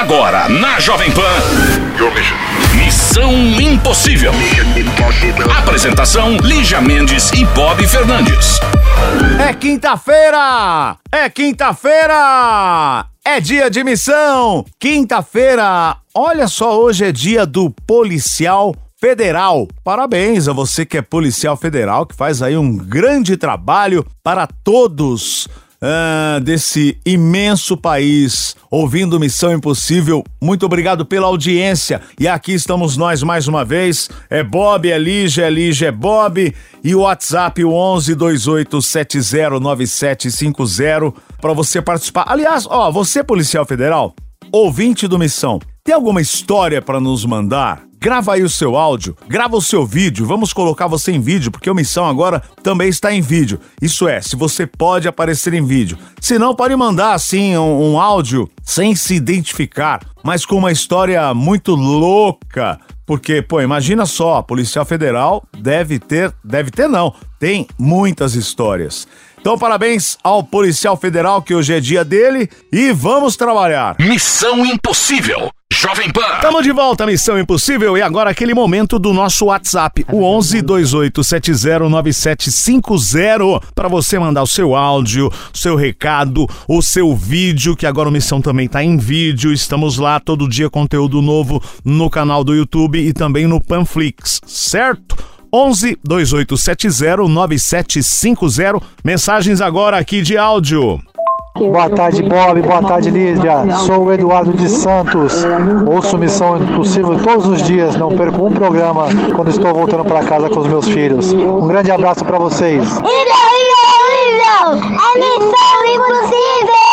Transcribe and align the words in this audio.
Agora, 0.00 0.48
na 0.48 0.80
Jovem 0.80 1.12
Pan. 1.12 1.20
Missão 2.74 3.34
Impossível. 3.60 4.32
Apresentação: 5.58 6.38
Lígia 6.38 6.80
Mendes 6.80 7.30
e 7.32 7.44
Bob 7.44 7.86
Fernandes. 7.86 8.58
É 9.46 9.52
quinta-feira! 9.52 10.96
É 11.12 11.28
quinta-feira! 11.28 13.04
É 13.22 13.40
dia 13.40 13.68
de 13.68 13.84
missão! 13.84 14.64
Quinta-feira! 14.80 15.94
Olha 16.14 16.48
só, 16.48 16.80
hoje 16.80 17.04
é 17.04 17.12
dia 17.12 17.44
do 17.44 17.70
policial 17.86 18.74
federal. 18.98 19.68
Parabéns 19.84 20.48
a 20.48 20.54
você 20.54 20.86
que 20.86 20.96
é 20.96 21.02
policial 21.02 21.58
federal, 21.58 22.06
que 22.06 22.16
faz 22.16 22.40
aí 22.40 22.56
um 22.56 22.74
grande 22.74 23.36
trabalho 23.36 24.06
para 24.24 24.48
todos 24.64 25.46
ah, 25.80 26.40
desse 26.42 26.98
imenso 27.06 27.76
país, 27.76 28.56
ouvindo 28.70 29.18
Missão 29.18 29.52
Impossível. 29.52 30.22
Muito 30.40 30.64
obrigado 30.66 31.04
pela 31.06 31.26
audiência. 31.26 32.00
E 32.18 32.28
aqui 32.28 32.52
estamos 32.52 32.96
nós 32.96 33.22
mais 33.22 33.46
uma 33.48 33.64
vez. 33.64 34.10
É 34.28 34.42
Bob, 34.42 34.90
é 34.90 34.98
Lígia, 34.98 35.46
é 35.46 35.50
Lígia, 35.50 35.88
é 35.88 35.92
Bob. 35.92 36.54
E 36.84 36.94
o 36.94 37.00
WhatsApp, 37.00 37.64
o 37.64 37.72
11 37.72 38.14
28709750, 38.16 41.14
para 41.40 41.52
você 41.52 41.80
participar. 41.80 42.24
Aliás, 42.28 42.66
ó, 42.68 42.90
você, 42.90 43.24
policial 43.24 43.64
federal, 43.64 44.14
ouvinte 44.52 45.08
do 45.08 45.18
Missão, 45.18 45.58
tem 45.82 45.94
alguma 45.94 46.20
história 46.20 46.82
para 46.82 47.00
nos 47.00 47.24
mandar? 47.24 47.89
Grava 48.02 48.32
aí 48.32 48.42
o 48.42 48.48
seu 48.48 48.78
áudio, 48.78 49.14
grava 49.28 49.54
o 49.58 49.60
seu 49.60 49.84
vídeo, 49.84 50.24
vamos 50.24 50.54
colocar 50.54 50.86
você 50.86 51.12
em 51.12 51.20
vídeo, 51.20 51.50
porque 51.50 51.68
o 51.68 51.74
Missão 51.74 52.06
agora 52.06 52.42
também 52.62 52.88
está 52.88 53.12
em 53.12 53.20
vídeo. 53.20 53.60
Isso 53.80 54.08
é, 54.08 54.22
se 54.22 54.36
você 54.36 54.66
pode 54.66 55.06
aparecer 55.06 55.52
em 55.52 55.62
vídeo. 55.62 55.98
Se 56.18 56.38
não, 56.38 56.54
pode 56.54 56.74
mandar 56.74 57.12
assim 57.12 57.58
um, 57.58 57.92
um 57.92 58.00
áudio 58.00 58.48
sem 58.64 58.94
se 58.94 59.14
identificar, 59.14 60.00
mas 60.24 60.46
com 60.46 60.56
uma 60.56 60.72
história 60.72 61.34
muito 61.34 61.74
louca. 61.74 62.80
Porque, 63.04 63.42
pô, 63.42 63.60
imagina 63.60 64.06
só, 64.06 64.36
a 64.36 64.42
Policial 64.42 64.86
Federal 64.86 65.44
deve 65.58 65.98
ter, 65.98 66.32
deve 66.42 66.70
ter 66.70 66.88
não, 66.88 67.14
tem 67.38 67.66
muitas 67.78 68.34
histórias. 68.34 69.06
Então, 69.38 69.58
parabéns 69.58 70.16
ao 70.24 70.42
policial 70.42 70.96
federal, 70.96 71.42
que 71.42 71.54
hoje 71.54 71.74
é 71.74 71.80
dia 71.80 72.02
dele, 72.02 72.48
e 72.72 72.92
vamos 72.92 73.36
trabalhar. 73.36 73.96
Missão 73.98 74.64
Impossível. 74.64 75.50
Jovem 75.72 76.10
Pan. 76.10 76.34
Estamos 76.34 76.62
de 76.62 76.72
volta, 76.72 77.06
Missão 77.06 77.38
Impossível, 77.38 77.96
e 77.96 78.02
agora 78.02 78.28
aquele 78.28 78.52
momento 78.52 78.98
do 78.98 79.14
nosso 79.14 79.46
WhatsApp, 79.46 80.04
o 80.12 80.24
11 80.24 80.60
28709750, 80.62 83.62
para 83.74 83.88
você 83.88 84.18
mandar 84.18 84.42
o 84.42 84.46
seu 84.46 84.76
áudio, 84.76 85.28
o 85.28 85.32
seu 85.56 85.76
recado, 85.76 86.46
o 86.68 86.82
seu 86.82 87.16
vídeo, 87.16 87.74
que 87.74 87.86
agora 87.86 88.10
o 88.10 88.12
Missão 88.12 88.42
também 88.42 88.66
está 88.66 88.84
em 88.84 88.98
vídeo. 88.98 89.54
Estamos 89.54 89.96
lá 89.96 90.20
todo 90.20 90.46
dia 90.46 90.68
conteúdo 90.68 91.22
novo 91.22 91.62
no 91.82 92.10
canal 92.10 92.44
do 92.44 92.54
YouTube 92.54 92.98
e 92.98 93.14
também 93.14 93.46
no 93.46 93.58
Panflix, 93.58 94.38
certo? 94.46 95.16
11 95.52 95.98
2870 96.04 97.26
9750. 97.26 98.80
Mensagens 99.02 99.62
agora 99.62 99.96
aqui 99.96 100.20
de 100.20 100.36
áudio. 100.36 101.00
Boa 101.58 101.90
tarde, 101.90 102.22
Bob. 102.22 102.62
Boa 102.62 102.82
tarde, 102.82 103.10
Lídia. 103.10 103.76
Sou 103.84 104.04
o 104.04 104.12
Eduardo 104.12 104.52
de 104.52 104.68
Santos. 104.68 105.44
Ouço 105.86 106.16
Missão 106.16 106.56
Impossível 106.56 107.18
todos 107.22 107.46
os 107.46 107.62
dias. 107.62 107.96
Não 107.96 108.08
perco 108.16 108.46
um 108.46 108.52
programa 108.52 109.08
quando 109.34 109.48
estou 109.50 109.74
voltando 109.74 110.04
para 110.04 110.24
casa 110.24 110.48
com 110.48 110.60
os 110.60 110.66
meus 110.68 110.86
filhos. 110.88 111.32
Um 111.32 111.66
grande 111.66 111.90
abraço 111.90 112.24
para 112.24 112.38
vocês. 112.38 112.82
Líder, 112.98 113.10
líder, 113.56 114.00
líder! 114.14 114.60
É 114.94 115.18
missão 115.18 115.84
impossível! 115.94 116.90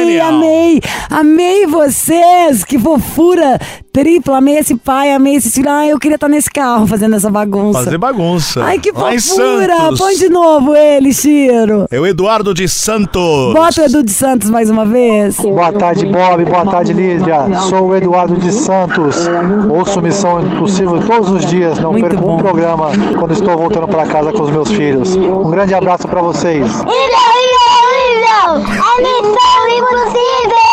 Vocês, 1.78 2.64
que 2.64 2.76
fofura 2.76 3.56
tripla. 3.92 4.38
Amei 4.38 4.58
esse 4.58 4.74
pai, 4.74 5.12
amei 5.12 5.36
esse 5.36 5.48
filho. 5.48 5.70
Ai, 5.70 5.92
eu 5.92 5.98
queria 6.00 6.16
estar 6.16 6.28
nesse 6.28 6.50
carro 6.50 6.88
fazendo 6.88 7.14
essa 7.14 7.30
bagunça. 7.30 7.84
Fazer 7.84 7.96
bagunça. 7.96 8.64
Ai, 8.64 8.80
que 8.80 8.90
Lá 8.90 9.12
fofura. 9.12 9.76
Santos. 9.76 9.98
Põe 10.00 10.16
de 10.16 10.28
novo 10.28 10.74
ele, 10.74 11.14
Chiro. 11.14 11.86
É 11.88 12.00
o 12.00 12.04
Eduardo 12.04 12.52
de 12.52 12.68
Santos. 12.68 13.54
Bota 13.54 13.80
o 13.80 13.84
Edu 13.84 14.02
de 14.02 14.10
Santos 14.10 14.50
mais 14.50 14.68
uma 14.68 14.84
vez. 14.84 15.36
Boa 15.36 15.72
tarde, 15.72 16.04
Bob. 16.06 16.44
Boa 16.46 16.66
tarde, 16.66 16.92
Lídia. 16.92 17.46
Sou 17.68 17.86
o 17.90 17.96
Eduardo 17.96 18.34
de 18.36 18.50
Santos. 18.52 19.28
Ouço 19.70 20.02
Missão 20.02 20.40
Impossível 20.44 21.00
todos 21.06 21.30
os 21.30 21.46
dias. 21.46 21.78
Não 21.78 21.92
Muito 21.92 22.08
perco 22.08 22.22
bom. 22.22 22.34
um 22.34 22.38
programa 22.38 22.90
quando 23.16 23.34
estou 23.34 23.56
voltando 23.56 23.86
para 23.86 24.04
casa 24.04 24.32
com 24.32 24.42
os 24.42 24.50
meus 24.50 24.68
filhos. 24.68 25.14
Um 25.14 25.48
grande 25.48 25.74
abraço 25.74 26.08
para 26.08 26.20
vocês. 26.22 26.66
Líder, 26.80 27.28
líder, 27.38 27.78
líder! 27.94 28.78
É 28.82 29.00
missão 29.00 29.78
impossível! 29.78 30.67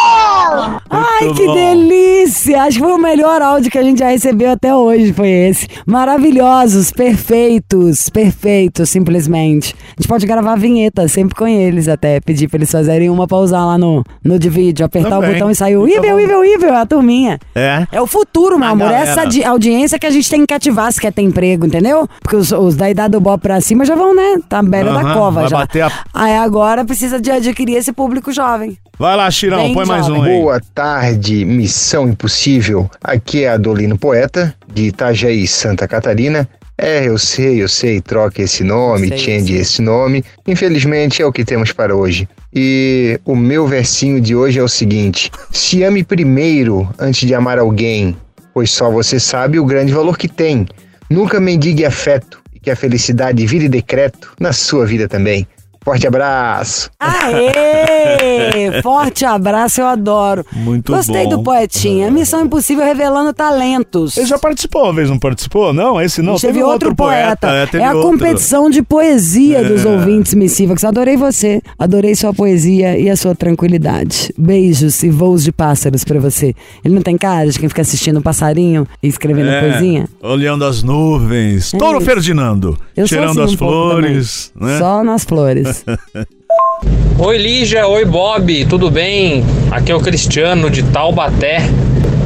Ai, 0.96 1.34
que 1.34 1.46
bom. 1.46 1.54
delícia! 1.56 2.64
Acho 2.64 2.78
que 2.78 2.84
foi 2.84 2.94
o 2.94 2.98
melhor 2.98 3.42
áudio 3.42 3.72
que 3.72 3.78
a 3.78 3.84
gente 3.84 4.00
já 4.00 4.10
recebeu 4.10 4.52
até 4.52 4.74
hoje, 4.76 5.12
foi 5.14 5.28
esse. 5.30 5.68
Maravilhosos, 5.86 6.92
perfeitos, 6.92 8.10
perfeitos, 8.10 8.90
simplesmente. 8.90 9.76
A 9.98 10.02
gente 10.02 10.08
pode 10.08 10.26
gravar 10.26 10.56
vinheta 10.56 11.08
sempre 11.08 11.36
com 11.36 11.48
eles 11.48 11.88
até, 11.88 12.20
pedir 12.20 12.48
pra 12.48 12.58
eles 12.58 12.72
fazerem 12.72 13.10
uma 13.10 13.28
pra 13.28 13.38
usar 13.38 13.66
lá 13.66 13.78
no, 13.78 14.04
no 14.24 14.38
de 14.40 14.50
vídeo, 14.50 14.86
apertar 14.86 15.18
o 15.18 15.22
Também. 15.22 15.34
botão 15.34 15.52
e 15.52 15.56
sair 15.56 15.76
o 15.78 15.88
Então 15.88 16.04
Ivel. 16.04 16.20
Ivel, 16.20 16.46
Ivel, 16.46 16.76
a 16.76 16.86
turminha. 16.86 17.40
É. 17.54 17.86
É 17.92 18.02
o 18.02 18.08
futuro, 18.08 18.58
meu 18.58 18.68
A 18.68 18.72
amor. 18.72 18.90
galera. 18.90 19.10
Essa 19.10 19.26
di- 19.26 19.44
audiência 19.44 20.00
que 20.00 20.06
a 20.06 20.10
gente 20.12 20.30
tem 20.30 20.42
que 20.42 20.48
cativar 20.48 20.92
se 20.92 21.02
quer 21.02 21.12
ter 21.12 21.22
emprego, 21.22 21.66
entendeu? 21.66 22.08
Porque 22.22 22.36
os, 22.36 22.52
os 22.52 22.76
da 22.76 22.90
idade 22.90 23.12
do 23.12 23.20
Bob 23.20 23.40
pra 23.42 23.60
cima 23.62 23.84
já 23.86 23.96
vão, 23.96 24.16
né? 24.16 24.38
Tá 24.48 24.62
beira 24.64 24.94
da 24.94 25.02
Aham, 25.02 25.14
cova 25.14 25.48
já. 25.48 25.64
a- 25.64 25.92
Aí 26.14 26.36
agora 26.38 26.86
precisa 26.86 27.20
de 27.20 27.32
adquirir 27.32 27.76
esse 27.78 27.92
público 27.92 28.32
jovem. 28.32 28.78
Vai 28.98 29.18
lá, 29.18 29.30
Chirão, 29.30 29.64
Bem 29.64 29.74
põe 29.74 29.86
mais 29.86 30.08
um 30.08 30.16
jovem. 30.16 30.32
aí. 30.34 30.40
Boa 30.42 30.62
tarde, 30.74 31.44
Missão 31.44 32.08
Impossível. 32.08 32.90
Aqui 33.04 33.44
é 33.44 33.50
Adolino 33.50 33.98
Poeta, 33.98 34.56
de 34.74 34.84
Itajaí, 34.84 35.46
Santa 35.48 35.88
Catarina. 35.88 36.48
É, 36.78 37.08
eu 37.08 37.18
sei, 37.18 37.62
eu 37.62 37.70
sei, 37.70 38.02
troque 38.02 38.42
esse 38.42 38.64
nome, 38.64 39.08
Sei, 39.10 39.18
change 39.18 39.48
sei. 39.54 39.58
esse 39.62 39.82
nome. 39.82 40.24
Infelizmente 40.48 41.22
é 41.22 41.26
o 41.26 41.32
que 41.32 41.44
temos 41.44 41.72
para 41.72 41.96
hoje. 41.96 42.28
E 42.54 43.20
o 43.26 43.36
meu 43.36 43.68
versinho 43.68 44.20
de 44.22 44.34
hoje 44.36 44.60
é 44.60 44.64
o 44.64 44.68
seguinte: 44.68 45.30
se 45.52 45.84
ame 45.84 46.04
primeiro 46.04 46.88
antes 46.98 47.28
de 47.28 47.34
amar 47.36 47.60
alguém, 47.60 48.16
pois 48.54 48.72
só 48.72 48.90
você 48.90 49.20
sabe 49.20 49.60
o 49.60 49.66
grande 49.66 49.92
valor 49.94 50.18
que 50.18 50.28
tem. 50.30 50.66
Nunca 51.10 51.40
mendigue 51.40 51.86
afeto 51.86 52.42
e 52.54 52.60
que 52.60 52.72
a 52.72 52.76
felicidade 52.76 53.46
vire 53.46 53.68
decreto 53.70 54.32
na 54.40 54.52
sua 54.54 54.86
vida 54.86 55.08
também. 55.08 55.46
Forte 55.86 56.08
abraço! 56.08 56.90
Aê! 57.00 58.82
Forte 58.82 59.24
abraço, 59.24 59.82
eu 59.82 59.86
adoro. 59.86 60.44
Muito 60.52 60.92
Gostei 60.92 61.24
bom. 61.26 61.30
do 61.30 61.44
poetinha. 61.44 62.10
Missão 62.10 62.42
Impossível 62.44 62.84
revelando 62.84 63.32
talentos. 63.34 64.18
Ele 64.18 64.26
já 64.26 64.40
participou 64.40 64.84
uma 64.86 64.94
vez, 64.94 65.10
não 65.12 65.20
participou? 65.20 65.72
Não, 65.74 66.02
esse 66.02 66.22
não. 66.24 66.36
teve, 66.38 66.64
outro, 66.64 66.96
poeta. 66.96 67.48
É, 67.52 67.64
É, 67.64 67.66
teve 67.68 67.84
a 67.84 67.94
outro. 67.94 68.10
competição 68.10 68.70
de 68.70 68.82
poesia 68.82 69.64
dos 69.64 69.86
É. 69.86 69.90
ouvintes 69.90 70.34
Missívax. 70.34 70.84
Adorei 70.84 71.16
você. 71.18 71.62
Adorei 71.78 72.16
sua 72.16 72.34
poesia 72.34 72.98
e 72.98 73.08
a 73.10 73.16
sua 73.16 73.36
tranquilidade. 73.36 74.34
Beijos 74.38 75.04
e 75.04 75.10
voos 75.10 75.44
de 75.44 75.52
pássaros 75.52 76.04
pra 76.04 76.20
você. 76.20 76.56
Ele 76.84 76.96
não 76.96 77.02
tem 77.04 77.16
cara 77.18 77.48
de 77.50 77.60
quem 77.60 77.70
fica 77.70 77.82
assistindo 77.84 78.18
um 78.18 78.22
passarinho 78.24 78.88
e 79.04 79.08
escrevendo 79.08 79.50
É, 79.50 79.60
poesia? 79.62 80.06
Olhando 80.24 80.66
as 80.66 80.82
nuvens. 80.82 81.72
Touro 81.72 81.98
isso. 81.98 82.06
Ferdinando. 82.06 82.78
Eu 82.98 83.08
sou 83.08 83.18
tirando 83.18 83.32
assim 83.42 83.42
as 83.44 83.54
um 83.54 83.58
flores. 83.58 84.52
Né? 84.60 84.80
Só 84.80 85.04
nas 85.04 85.24
flores. 85.24 85.75
Oi 87.18 87.38
Lígia, 87.38 87.88
oi 87.88 88.06
Bob, 88.06 88.66
tudo 88.66 88.90
bem? 88.90 89.44
Aqui 89.72 89.92
é 89.92 89.96
o 89.96 90.00
Cristiano 90.00 90.70
de 90.70 90.84
Taubaté. 90.84 91.58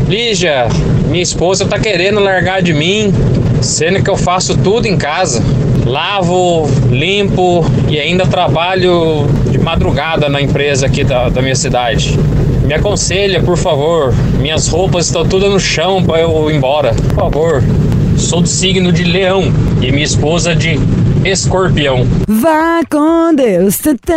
Lígia, 0.08 0.68
minha 1.08 1.24
esposa 1.24 1.66
tá 1.66 1.80
querendo 1.80 2.20
largar 2.20 2.62
de 2.62 2.74
mim, 2.74 3.14
sendo 3.62 4.04
que 4.04 4.10
eu 4.10 4.18
faço 4.18 4.58
tudo 4.58 4.88
em 4.88 4.98
casa. 4.98 5.44
Lavo, 5.86 6.70
limpo 6.90 7.66
e 7.88 8.00
ainda 8.00 8.26
trabalho 8.26 9.28
de 9.50 9.58
madrugada 9.58 10.30
na 10.30 10.42
empresa 10.42 10.86
aqui 10.86 11.04
da, 11.04 11.30
da 11.30 11.42
minha 11.42 11.56
cidade. 11.56 12.18
Me 12.66 12.74
aconselha, 12.74 13.42
por 13.42 13.58
favor. 13.58 14.14
Minhas 14.40 14.68
roupas 14.68 15.06
estão 15.06 15.26
tudo 15.26 15.50
no 15.50 15.60
chão 15.60 16.04
para 16.04 16.22
eu 16.22 16.52
ir 16.52 16.56
embora. 16.56 16.94
Por 16.94 17.16
favor. 17.16 17.64
Sou 18.18 18.42
do 18.42 18.48
signo 18.48 18.92
de 18.92 19.04
Leão 19.04 19.52
e 19.82 19.92
minha 19.92 20.04
esposa 20.04 20.56
de 20.56 20.78
Escorpião. 21.26 22.08
Vá 22.28 22.80
com 22.90 23.36
Deus. 23.36 23.78
Tatã, 23.78 24.14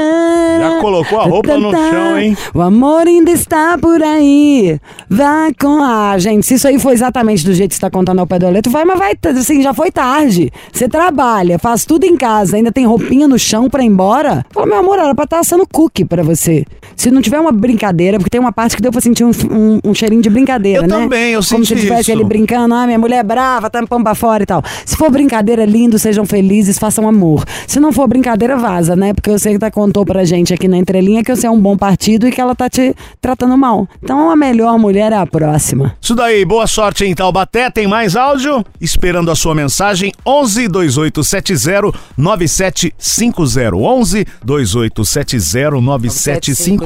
Já 0.60 0.81
colocou 0.81 1.20
a 1.20 1.25
roupa 1.25 1.56
no 1.56 1.72
chão, 1.72 2.19
hein? 2.19 2.37
O 2.54 2.60
amor 2.60 3.06
ainda 3.08 3.31
está 3.31 3.76
por 3.76 4.00
aí. 4.00 4.78
Vá 5.10 5.49
com. 5.60 5.82
Ah, 5.82 6.16
gente, 6.19 6.46
se 6.46 6.54
isso 6.54 6.69
aí 6.69 6.78
foi 6.78 6.93
exatamente 6.93 7.44
do 7.44 7.52
jeito 7.52 7.70
que 7.70 7.75
você 7.75 7.78
está 7.78 7.90
contando 7.90 8.20
ao 8.20 8.26
pé 8.26 8.38
do 8.38 8.49
leto, 8.49 8.70
vai, 8.70 8.84
mas 8.84 8.99
vai, 8.99 9.14
assim, 9.37 9.62
já 9.62 9.75
foi 9.75 9.90
tarde. 9.90 10.52
Você 10.72 10.88
trabalha, 10.88 11.58
faz 11.58 11.84
tudo 11.84 12.04
em 12.04 12.16
casa, 12.16 12.56
ainda 12.56 12.70
tem 12.70 12.87
roupinha 12.87 13.26
no 13.26 13.38
chão 13.38 13.69
pra 13.69 13.82
ir 13.82 13.87
embora. 13.87 14.46
Fala, 14.50 14.66
meu 14.66 14.78
amor, 14.78 14.98
era 14.98 15.14
pra 15.14 15.25
estar 15.25 15.40
assando 15.40 15.66
cookie 15.70 16.05
pra 16.05 16.22
você. 16.22 16.64
Se 16.96 17.10
não 17.10 17.20
tiver 17.22 17.38
uma 17.40 17.52
brincadeira, 17.52 18.18
porque 18.18 18.30
tem 18.30 18.40
uma 18.40 18.52
parte 18.52 18.76
que 18.76 18.82
deu 18.82 18.92
pra 18.92 19.00
sentir 19.00 19.24
um, 19.24 19.30
um- 19.50 19.80
um 19.90 19.94
cheirinho 19.94 20.22
de 20.22 20.30
brincadeira, 20.30 20.84
Eu 20.84 20.88
né? 20.88 20.88
também, 20.98 21.32
eu 21.32 21.40
Como 21.40 21.64
senti 21.64 21.66
se 21.66 21.80
tivesse 21.86 22.02
isso. 22.02 22.12
ele 22.12 22.24
brincando, 22.24 22.74
ah, 22.74 22.86
minha 22.86 22.98
mulher 22.98 23.18
é 23.18 23.22
brava, 23.22 23.68
tampão 23.70 24.02
pra 24.02 24.14
fora 24.14 24.42
e 24.42 24.46
tal. 24.46 24.62
Se 24.84 24.96
for 24.96 25.10
brincadeira, 25.10 25.64
lindo, 25.64 25.98
sejam 25.98 26.24
felizes, 26.24 26.78
façam 26.78 27.08
amor. 27.08 27.44
Se 27.66 27.80
não 27.80 27.92
for 27.92 28.06
brincadeira, 28.08 28.56
vaza, 28.56 28.94
né? 28.96 29.12
Porque 29.14 29.30
eu 29.30 29.38
sei 29.38 29.54
que 29.54 29.58
tá 29.58 29.70
contou 29.70 30.04
pra 30.04 30.24
gente 30.24 30.52
aqui 30.54 30.68
na 30.68 30.76
entrelinha 30.78 31.22
que 31.24 31.34
você 31.34 31.46
é 31.46 31.50
um 31.50 31.60
bom 31.60 31.76
partido 31.76 32.26
e 32.28 32.30
que 32.30 32.40
ela 32.40 32.54
tá 32.54 32.68
te 32.68 32.94
tratando 33.20 33.56
mal. 33.56 33.88
Então 34.02 34.30
a 34.30 34.36
melhor 34.36 34.78
mulher 34.78 35.12
é 35.12 35.16
a 35.16 35.26
próxima. 35.26 35.96
Isso 36.00 36.14
daí, 36.14 36.44
boa 36.44 36.66
sorte 36.66 37.04
em 37.04 37.14
Taubaté. 37.14 37.70
Tem 37.70 37.86
mais 37.86 38.14
áudio? 38.16 38.64
Esperando 38.80 39.30
a 39.30 39.34
sua 39.34 39.54
mensagem. 39.54 40.12
11 40.26 40.68
2870 40.68 41.92
9750. 42.16 43.76
11 43.76 44.26
2870 44.44 45.80
9750. 45.80 46.81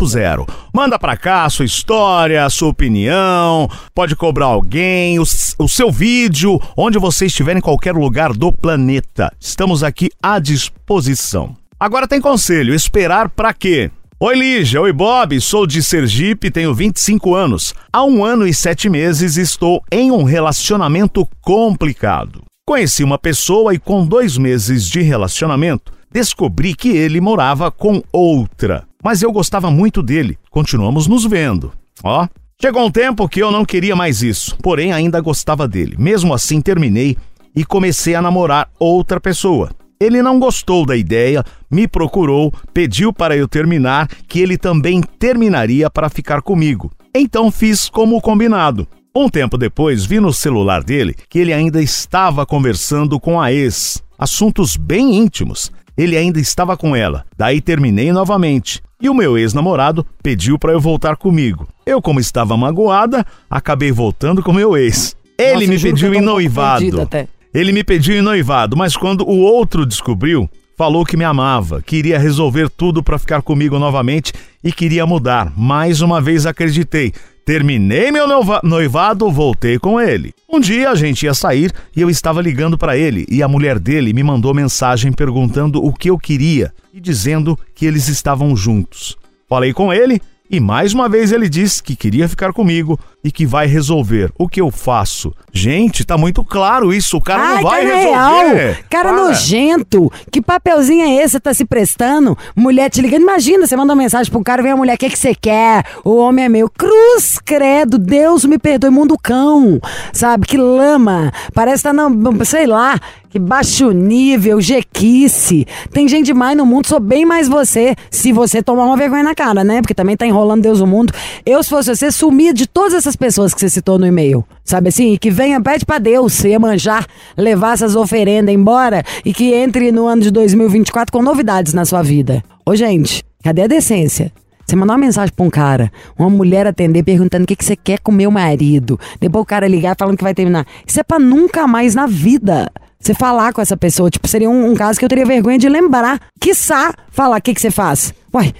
Manda 0.73 0.99
pra 0.99 1.17
cá 1.17 1.45
a 1.45 1.51
sua 1.51 1.65
história, 1.65 2.45
a 2.45 2.51
sua 2.51 2.69
opinião. 2.69 3.69
Pode 3.95 4.15
cobrar 4.15 4.47
alguém, 4.47 5.19
o, 5.19 5.23
o 5.59 5.69
seu 5.69 5.91
vídeo, 5.91 6.61
onde 6.77 6.99
você 6.99 7.27
estiver 7.27 7.57
em 7.57 7.61
qualquer 7.61 7.95
lugar 7.95 8.33
do 8.33 8.53
planeta. 8.53 9.33
Estamos 9.41 9.83
aqui 9.83 10.11
à 10.23 10.39
disposição. 10.39 11.57
Agora 11.79 12.09
tem 12.09 12.21
conselho: 12.21 12.75
esperar 12.75 13.29
pra 13.29 13.53
quê? 13.53 13.91
Oi 14.19 14.35
Lígia, 14.35 14.81
oi 14.81 14.95
Bob, 14.95 15.39
sou 15.43 15.67
de 15.67 15.83
Sergipe, 15.83 16.51
tenho 16.51 16.75
25 16.75 17.35
anos. 17.35 17.75
Há 17.93 18.03
um 18.03 18.25
ano 18.25 18.47
e 18.47 18.55
sete 18.55 18.89
meses 18.89 19.37
estou 19.37 19.83
em 19.93 20.11
um 20.11 20.23
relacionamento 20.23 21.29
complicado. 21.43 22.43
Conheci 22.67 23.05
uma 23.05 23.19
pessoa 23.19 23.75
e 23.75 23.79
com 23.79 24.07
dois 24.07 24.39
meses 24.39 24.89
de 24.89 25.03
relacionamento 25.03 25.93
descobri 26.11 26.75
que 26.75 26.89
ele 26.89 27.21
morava 27.21 27.71
com 27.71 28.03
outra. 28.11 28.86
Mas 29.03 29.23
eu 29.23 29.33
gostava 29.33 29.71
muito 29.71 30.03
dele, 30.03 30.39
continuamos 30.51 31.07
nos 31.07 31.25
vendo. 31.25 31.73
Ó, 32.03 32.27
chegou 32.61 32.85
um 32.85 32.91
tempo 32.91 33.29
que 33.29 33.41
eu 33.41 33.51
não 33.51 33.65
queria 33.65 33.95
mais 33.95 34.23
isso, 34.23 34.57
porém 34.63 34.93
ainda 34.93 35.21
gostava 35.21 35.67
dele. 35.69 35.97
Mesmo 35.99 36.35
assim 36.35 36.61
terminei 36.61 37.17
e 37.55 37.65
comecei 37.65 38.15
a 38.15 38.23
namorar 38.23 38.69
outra 38.79 39.21
pessoa. 39.21 39.71
Ele 39.99 40.21
não 40.21 40.39
gostou 40.39 40.85
da 40.85 40.95
ideia, 40.95 41.43
me 41.71 41.89
procurou, 41.89 42.53
pediu 42.75 43.13
para 43.13 43.35
eu 43.35 43.49
terminar, 43.49 44.09
que 44.29 44.41
ele 44.41 44.59
também 44.59 45.01
terminaria 45.01 45.89
para 45.89 46.11
ficar 46.11 46.43
comigo. 46.43 46.93
Então 47.15 47.51
fiz 47.51 47.89
como 47.89 48.21
combinado. 48.21 48.87
Um 49.15 49.31
tempo 49.31 49.57
depois, 49.57 50.05
vi 50.05 50.21
no 50.21 50.31
celular 50.35 50.85
dele 50.85 51.15
que 51.31 51.39
ele 51.39 51.55
ainda 51.55 51.83
estava 51.83 52.45
conversando 52.45 53.19
com 53.19 53.41
a 53.41 53.51
ex. 53.51 54.03
Assuntos 54.19 54.77
bem 54.77 55.17
íntimos. 55.17 55.73
Ele 55.97 56.15
ainda 56.19 56.39
estava 56.39 56.77
com 56.77 56.95
ela. 56.95 57.25
Daí 57.35 57.63
terminei 57.63 58.13
novamente. 58.13 58.83
E 59.01 59.11
o 59.11 59.15
meu 59.15 59.37
ex-namorado 59.37 60.07
pediu 60.23 60.59
para 60.59 60.73
eu 60.73 60.81
voltar 60.81 61.17
comigo. 61.17 61.69
Eu, 61.85 62.01
como 62.01 62.19
estava 62.19 62.57
magoada, 62.57 63.27
acabei 63.49 63.93
voltando 63.93 64.43
com 64.43 64.53
meu 64.53 64.77
ex. 64.77 65.15
Ele 65.39 65.67
Nossa, 65.67 65.73
me 65.73 65.79
pediu 65.81 66.15
em 66.15 66.21
noivado. 66.21 67.09
Ele 67.53 67.73
me 67.73 67.85
pediu 67.85 68.17
em 68.17 68.23
noivado, 68.23 68.77
mas 68.77 68.97
quando 68.97 69.29
o 69.29 69.39
outro 69.39 69.85
descobriu, 69.85 70.49
falou 70.77 71.05
que 71.05 71.17
me 71.17 71.25
amava, 71.25 71.83
queria 71.83 72.19
resolver 72.19 72.71
tudo 72.71 73.03
para 73.03 73.19
ficar 73.19 73.43
comigo 73.43 73.79
novamente 73.79 74.33
e 74.65 74.73
queria 74.73 75.07
mudar. 75.07 75.53
Mais 75.57 76.01
uma 76.01 76.21
vez 76.21 76.47
acreditei. 76.47 77.13
Terminei 77.47 78.11
meu 78.11 78.27
noiva- 78.27 78.61
noivado, 78.65 79.31
voltei 79.31 79.79
com 79.79 80.01
ele. 80.01 80.35
Um 80.49 80.59
dia 80.59 80.91
a 80.91 80.97
gente 80.97 81.23
ia 81.27 81.33
sair 81.33 81.73
e 81.97 82.01
eu 82.01 82.11
estava 82.11 82.43
ligando 82.43 82.77
para 82.77 82.97
ele 82.99 83.25
e 83.31 83.41
a 83.41 83.47
mulher 83.47 83.79
dele 83.79 84.13
me 84.13 84.21
mandou 84.25 84.53
mensagem 84.53 85.13
perguntando 85.13 85.81
o 85.81 85.93
que 85.93 86.11
eu 86.11 86.19
queria 86.19 86.73
e 86.93 87.01
dizendo 87.01 87.57
que 87.73 87.87
eles 87.87 88.09
estavam 88.09 88.57
juntos. 88.57 89.17
Falei 89.49 89.73
com 89.73 89.93
ele 89.93 90.21
e 90.51 90.61
mais 90.61 90.93
uma 90.95 91.09
vez 91.09 91.33
ele 91.33 91.49
disse 91.49 91.83
que 91.83 91.97
queria 91.97 92.29
ficar 92.29 92.53
comigo 92.53 92.99
e 93.23 93.31
que 93.33 93.45
vai 93.45 93.67
resolver. 93.67 94.31
O 94.39 94.49
que 94.49 94.61
eu 94.61 94.71
faço? 94.71 95.35
Gente, 95.53 96.05
tá 96.05 96.17
muito 96.17 96.45
claro 96.45 96.93
isso. 96.95 97.17
O 97.17 97.21
cara 97.21 97.43
Ai, 97.43 97.55
não 97.57 97.63
vai 97.63 97.85
cara 97.85 97.97
resolver. 97.97 98.63
real. 98.65 98.77
Cara 98.89 99.09
Para. 99.09 99.23
nojento. 99.25 100.13
Que 100.31 100.41
papelzinho 100.41 101.05
é 101.05 101.17
esse? 101.17 101.31
Você 101.33 101.41
tá 101.41 101.53
se 101.53 101.65
prestando? 101.65 102.39
Mulher 102.55 102.89
te 102.91 103.01
ligando. 103.01 103.23
Imagina, 103.23 103.67
você 103.67 103.77
manda 103.77 103.93
uma 103.93 104.01
mensagem 104.03 104.31
pro 104.31 104.43
cara, 104.45 104.63
vem 104.63 104.73
a 104.73 104.77
mulher, 104.77 104.95
o 104.95 104.99
que, 104.99 105.11
que 105.11 105.19
você 105.19 105.35
quer? 105.35 105.85
O 106.05 106.17
homem 106.17 106.45
é 106.45 106.49
meu. 106.49 106.71
Cruz, 106.71 107.39
credo. 107.45 107.99
Deus 107.99 108.45
me 108.45 108.59
perdoe, 108.59 108.91
mundo 108.91 109.17
cão. 109.21 109.81
Sabe? 110.13 110.47
Que 110.47 110.57
lama. 110.57 111.33
Parece 111.53 111.83
que 111.83 111.89
tá, 111.89 111.93
na, 111.93 112.09
sei 112.45 112.67
lá, 112.67 113.01
que 113.37 113.38
baixo 113.38 113.91
nível, 113.91 114.62
jequice. 114.62 115.67
Tem 115.93 116.09
gente 116.09 116.27
demais 116.27 116.56
no 116.56 116.65
mundo, 116.65 116.87
sou 116.87 116.99
bem 116.99 117.27
mais 117.27 117.47
você. 117.47 117.94
Se 118.11 118.33
você 118.33 118.62
tomar 118.62 118.87
uma 118.87 118.97
vergonha 118.97 119.23
na 119.23 119.35
cara, 119.35 119.62
né? 119.62 119.83
Porque 119.83 119.93
também 119.93 120.17
tá 120.17 120.27
enrolando 120.27 120.62
Deus 120.62 120.81
o 120.81 120.87
mundo. 120.87 121.12
Eu, 121.44 121.62
se 121.62 121.69
fosse 121.69 121.94
você, 121.94 122.11
sumia 122.11 122.55
de 122.55 122.67
todas 122.67 122.94
essas 122.94 123.15
pessoas 123.15 123.53
que 123.53 123.61
você 123.61 123.69
citou 123.69 123.99
no 123.99 124.06
e-mail. 124.06 124.43
Sabe 124.65 124.88
assim? 124.88 125.12
E 125.12 125.19
que 125.19 125.31
venha, 125.31 125.61
pede 125.61 125.85
pra 125.85 125.99
Deus, 125.99 126.43
manjar, 126.59 127.06
levar 127.37 127.75
essas 127.75 127.94
oferendas 127.94 128.55
embora 128.55 129.05
e 129.23 129.35
que 129.35 129.53
entre 129.53 129.93
no 129.93 130.06
ano 130.06 130.23
de 130.23 130.31
2024 130.31 131.12
com 131.12 131.23
novidades 131.23 131.75
na 131.75 131.85
sua 131.85 132.03
vida. 132.03 132.43
Ô, 132.65 132.75
gente, 132.75 133.23
cadê 133.43 133.62
a 133.62 133.67
decência? 133.67 134.33
Você 134.67 134.75
mandar 134.75 134.94
uma 134.94 134.99
mensagem 134.99 135.33
pra 135.35 135.44
um 135.44 135.50
cara, 135.50 135.93
uma 136.19 136.31
mulher 136.31 136.67
atender 136.67 137.05
perguntando 137.05 137.44
o 137.44 137.47
que, 137.47 137.55
que 137.55 137.65
você 137.65 137.77
quer 137.77 138.00
com 138.00 138.11
meu 138.11 138.31
marido. 138.31 138.99
Depois 139.21 139.43
o 139.43 139.47
cara 139.47 139.69
ligar 139.69 139.94
falando 139.97 140.17
que 140.17 140.25
vai 140.25 140.35
terminar. 140.35 140.67
Isso 140.87 140.99
é 140.99 141.05
pra 141.05 141.19
nunca 141.19 141.69
mais 141.69 141.94
na 141.94 142.06
vida. 142.06 142.69
Você 142.99 143.15
falar 143.15 143.53
com 143.53 143.61
essa 143.61 143.77
pessoa, 143.77 144.11
tipo, 144.11 144.27
seria 144.27 144.51
um, 144.51 144.71
um 144.71 144.75
caso 144.75 144.99
que 144.99 145.05
eu 145.05 145.09
teria 145.09 145.27
vergonha 145.27 145.59
de 145.59 145.69
lembrar. 145.69 146.21
Quiçá 146.41 146.93
falar 147.11 147.39
o 147.39 147.43
que, 147.43 147.55
que 147.55 147.61
você 147.61 147.71
faz. 147.71 148.13
Uai, 148.35 148.53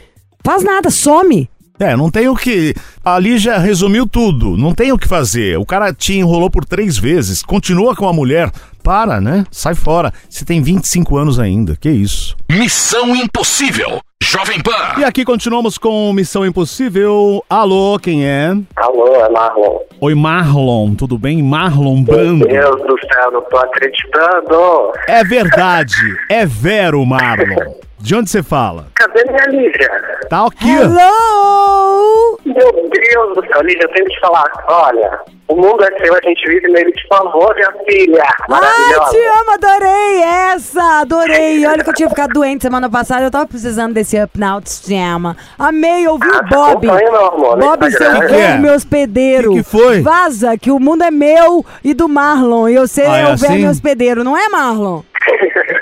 faz 0.45 0.63
nada, 0.63 0.91
some. 0.91 1.49
É, 1.79 1.95
não 1.97 2.11
tem 2.11 2.29
o 2.29 2.35
que. 2.35 2.75
A 3.05 3.19
Lígia 3.19 3.59
resumiu 3.59 4.07
tudo. 4.07 4.57
Não 4.57 4.75
tem 4.75 4.93
o 4.93 4.99
que 4.99 5.07
fazer. 5.07 5.59
O 5.59 5.67
cara 5.67 5.93
te 5.93 6.15
enrolou 6.15 6.51
por 6.51 6.65
três 6.65 6.97
vezes. 6.97 7.43
Continua 7.43 7.95
com 7.95 8.09
a 8.09 8.13
mulher. 8.13 8.51
Para, 8.83 9.21
né? 9.21 9.45
Sai 9.51 9.75
fora. 9.75 10.13
Você 10.29 10.45
tem 10.45 10.63
25 10.63 11.17
anos 11.17 11.39
ainda. 11.39 11.77
Que 11.77 11.91
isso? 11.91 12.37
Missão 12.51 13.15
Impossível. 13.15 14.01
Jovem 14.23 14.61
Pan. 14.63 14.99
E 14.99 15.05
aqui 15.05 15.25
continuamos 15.25 15.77
com 15.77 16.13
Missão 16.13 16.45
Impossível. 16.45 17.45
Alô, 17.49 17.99
quem 17.99 18.27
é? 18.27 18.53
Alô, 18.75 19.15
é 19.15 19.29
Marlon. 19.29 19.79
Oi, 20.01 20.15
Marlon. 20.15 20.95
Tudo 20.95 21.19
bem? 21.19 21.43
Marlon 21.43 22.03
Brando. 22.03 22.47
Meu 22.47 22.77
Deus 22.77 22.83
do 22.83 22.97
céu, 23.13 23.31
não 23.31 23.43
tô 23.43 23.59
acreditando. 23.59 24.93
É 25.07 25.23
verdade. 25.23 25.95
É 26.31 26.47
Vero, 26.47 27.05
Marlon. 27.05 27.75
De 27.99 28.15
onde 28.15 28.31
você 28.31 28.43
fala? 28.43 28.87
Cadê 28.95 29.25
minha 29.25 29.45
Lígia? 29.63 29.91
Tá 30.29 30.47
aqui. 30.47 30.69
Hello! 30.71 32.39
Meu 32.45 32.73
Deus 32.73 33.35
do 33.35 33.47
céu, 33.53 33.63
Lígia, 33.63 33.83
eu 33.83 33.89
tenho 33.93 34.05
que 34.07 34.13
te 34.15 34.21
falar. 34.21 34.45
Olha, 34.69 35.19
o 35.49 35.57
mundo 35.57 35.83
é 35.83 36.05
seu, 36.05 36.15
a 36.15 36.21
gente 36.23 36.47
vive 36.47 36.69
nele. 36.69 36.93
Por 37.09 37.19
favor, 37.19 37.55
minha 37.55 37.73
filha. 37.89 38.23
Ai, 38.51 39.11
te 39.11 39.17
amo, 39.19 39.51
adorei 39.55 40.23
essa, 40.23 41.01
adorei. 41.01 41.67
Olha 41.67 41.83
que 41.83 41.91
eu 41.91 41.95
tinha 41.95 42.09
ficado 42.09 42.33
doente 42.35 42.63
semana 42.63 42.89
passada, 42.91 43.25
eu 43.25 43.31
tava 43.31 43.47
precisando 43.47 43.95
desse 43.95 44.23
up 44.23 44.39
na 44.39 44.53
autoestima. 44.53 45.37
Amei 45.59 46.07
ouvir 46.07 46.29
Ah, 46.33 46.41
o 46.41 46.49
Bob. 46.49 46.89
acompanha, 46.89 47.11
meu 47.11 47.27
amor, 47.27 47.59
Bob, 47.59 47.91
seu 47.91 48.11
é? 48.13 48.27
verme, 48.27 48.63
meu 48.67 48.75
hospedeiro. 48.75 49.51
Que 49.53 49.57
que 49.59 49.71
foi? 49.71 50.03
Vaza, 50.03 50.57
que 50.59 50.71
o 50.71 50.79
mundo 50.79 51.03
é 51.03 51.11
meu 51.11 51.65
e 51.83 51.95
do 51.95 52.09
Marlon. 52.09 52.69
E 52.69 52.75
eu 52.75 52.87
sei 52.87 53.07
Ah, 53.07 53.17
é 53.19 53.23
é 53.23 53.33
o 53.33 53.37
verme 53.37 53.57
assim? 53.65 53.69
hospedeiro, 53.69 54.23
não 54.23 54.37
é, 54.37 54.49
Marlon? 54.49 55.03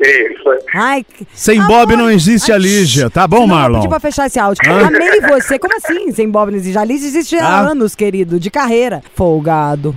Isso. 0.00 0.48
Ai, 0.74 1.04
que- 1.04 1.26
Sem 1.34 1.60
Bob 1.66 1.94
não 1.96 2.10
existe 2.10 2.50
a 2.52 2.56
Lígia. 2.58 3.10
Tá 3.10 3.26
bom, 3.28 3.36
Não, 3.38 3.42
eu 3.44 3.48
Marlon? 3.48 3.78
pedi 3.80 3.88
pra 3.88 4.00
fechar 4.00 4.26
esse 4.26 4.38
áudio. 4.38 4.60
Hã? 4.72 4.86
Amei 4.86 5.20
você. 5.20 5.58
Como 5.58 5.74
assim? 5.76 6.10
Sem 6.12 6.28
Bob 6.30 6.50
não 6.50 6.56
existe? 6.58 6.78
A 6.78 6.84
Liz 6.84 7.04
existe 7.04 7.36
há 7.36 7.46
Ah. 7.46 7.60
anos, 7.70 7.94
querido, 7.94 8.40
de 8.40 8.50
carreira. 8.50 9.02
Folgado. 9.14 9.94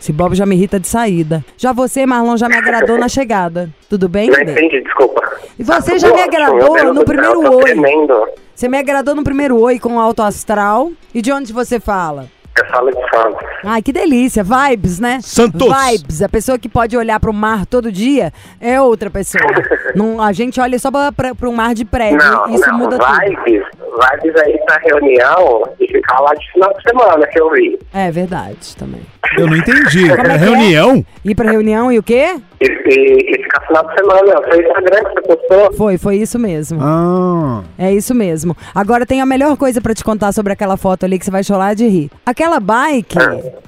Esse 0.00 0.12
Bob 0.12 0.34
já 0.34 0.44
me 0.46 0.56
irrita 0.56 0.80
de 0.80 0.88
saída. 0.88 1.44
Já 1.56 1.72
você, 1.72 2.04
Marlon, 2.06 2.36
já 2.36 2.48
me 2.48 2.56
agradou 2.56 2.98
na 2.98 3.08
chegada. 3.08 3.70
Tudo 3.88 4.08
bem, 4.08 4.30
Não 4.30 4.40
entendi, 4.40 4.80
desculpa. 4.82 5.20
E 5.58 5.62
você 5.62 5.92
Tá 5.92 5.98
já 5.98 6.12
me 6.12 6.20
agradou 6.22 6.74
Deus 6.74 6.88
no 6.88 6.94
céu, 6.96 7.04
primeiro 7.04 7.40
tô 7.42 7.56
oi. 7.58 7.62
Tremendo. 7.64 8.26
Você 8.54 8.68
me 8.68 8.78
agradou 8.78 9.14
no 9.14 9.22
primeiro 9.22 9.58
oi 9.60 9.78
com 9.78 9.96
o 9.96 10.00
alto 10.00 10.22
astral. 10.22 10.90
E 11.14 11.20
de 11.22 11.30
onde 11.30 11.52
você 11.52 11.78
fala? 11.78 12.26
Eu 12.58 12.66
falo 12.66 12.90
de 12.90 13.10
Santos. 13.10 13.48
Ai, 13.64 13.80
que 13.82 13.92
delícia. 13.92 14.44
Vibes, 14.44 15.00
né? 15.00 15.20
Santos. 15.22 15.66
Vibes. 15.66 16.20
A 16.22 16.28
pessoa 16.28 16.58
que 16.58 16.68
pode 16.68 16.96
olhar 16.96 17.18
pro 17.18 17.32
mar 17.32 17.64
todo 17.64 17.90
dia 17.90 18.32
é 18.60 18.80
outra 18.80 19.08
pessoa. 19.08 19.42
Não, 19.94 20.20
a 20.20 20.32
gente 20.32 20.60
olha 20.60 20.78
só 20.78 20.90
pra, 20.90 21.34
pro 21.34 21.52
mar 21.52 21.74
de 21.74 21.84
prédio. 21.84 22.18
Não, 22.18 22.48
Isso 22.54 22.66
não, 22.70 22.78
muda 22.78 22.98
tudo. 22.98 23.20
vibes, 23.20 23.62
vibes 23.76 24.42
aí 24.42 24.58
pra 24.64 24.78
reunião 24.78 25.68
e 25.78 25.86
ficar 25.86 26.18
lá 26.20 26.34
de 26.34 26.50
final 26.52 26.72
de 26.74 26.82
semana 26.82 27.26
que 27.26 27.38
eu 27.40 27.50
vi. 27.50 27.78
É 27.92 28.10
verdade 28.10 28.74
também. 28.76 29.02
Eu 29.36 29.46
não 29.46 29.56
entendi. 29.56 30.08
Como 30.08 30.30
é 30.30 30.34
é? 30.34 30.36
Reunião? 30.36 31.04
Ir 31.24 31.34
pra 31.34 31.50
reunião 31.50 31.92
e 31.92 31.98
o 31.98 32.02
quê? 32.02 32.36
E, 32.60 32.64
e, 32.64 33.34
e 33.34 33.42
ficar 33.42 33.60
final 33.66 33.86
de 33.86 33.94
semana. 33.94 34.42
Foi 34.42 34.58
o 34.58 34.62
Instagram 34.66 35.04
que 35.04 35.14
você 35.14 35.36
postou. 35.36 35.72
Foi, 35.74 35.98
foi 35.98 36.16
isso 36.16 36.38
mesmo. 36.38 36.78
Ah. 36.82 37.62
É 37.78 37.92
isso 37.92 38.14
mesmo. 38.14 38.56
Agora 38.74 39.06
tem 39.06 39.20
a 39.20 39.26
melhor 39.26 39.56
coisa 39.56 39.80
pra 39.80 39.94
te 39.94 40.04
contar 40.04 40.32
sobre 40.32 40.52
aquela 40.52 40.76
foto 40.76 41.04
ali 41.04 41.18
que 41.18 41.24
você 41.24 41.30
vai 41.30 41.44
chorar 41.44 41.74
de 41.74 41.86
rir. 41.86 42.10
Aquela 42.24 42.41
bike 42.60 43.16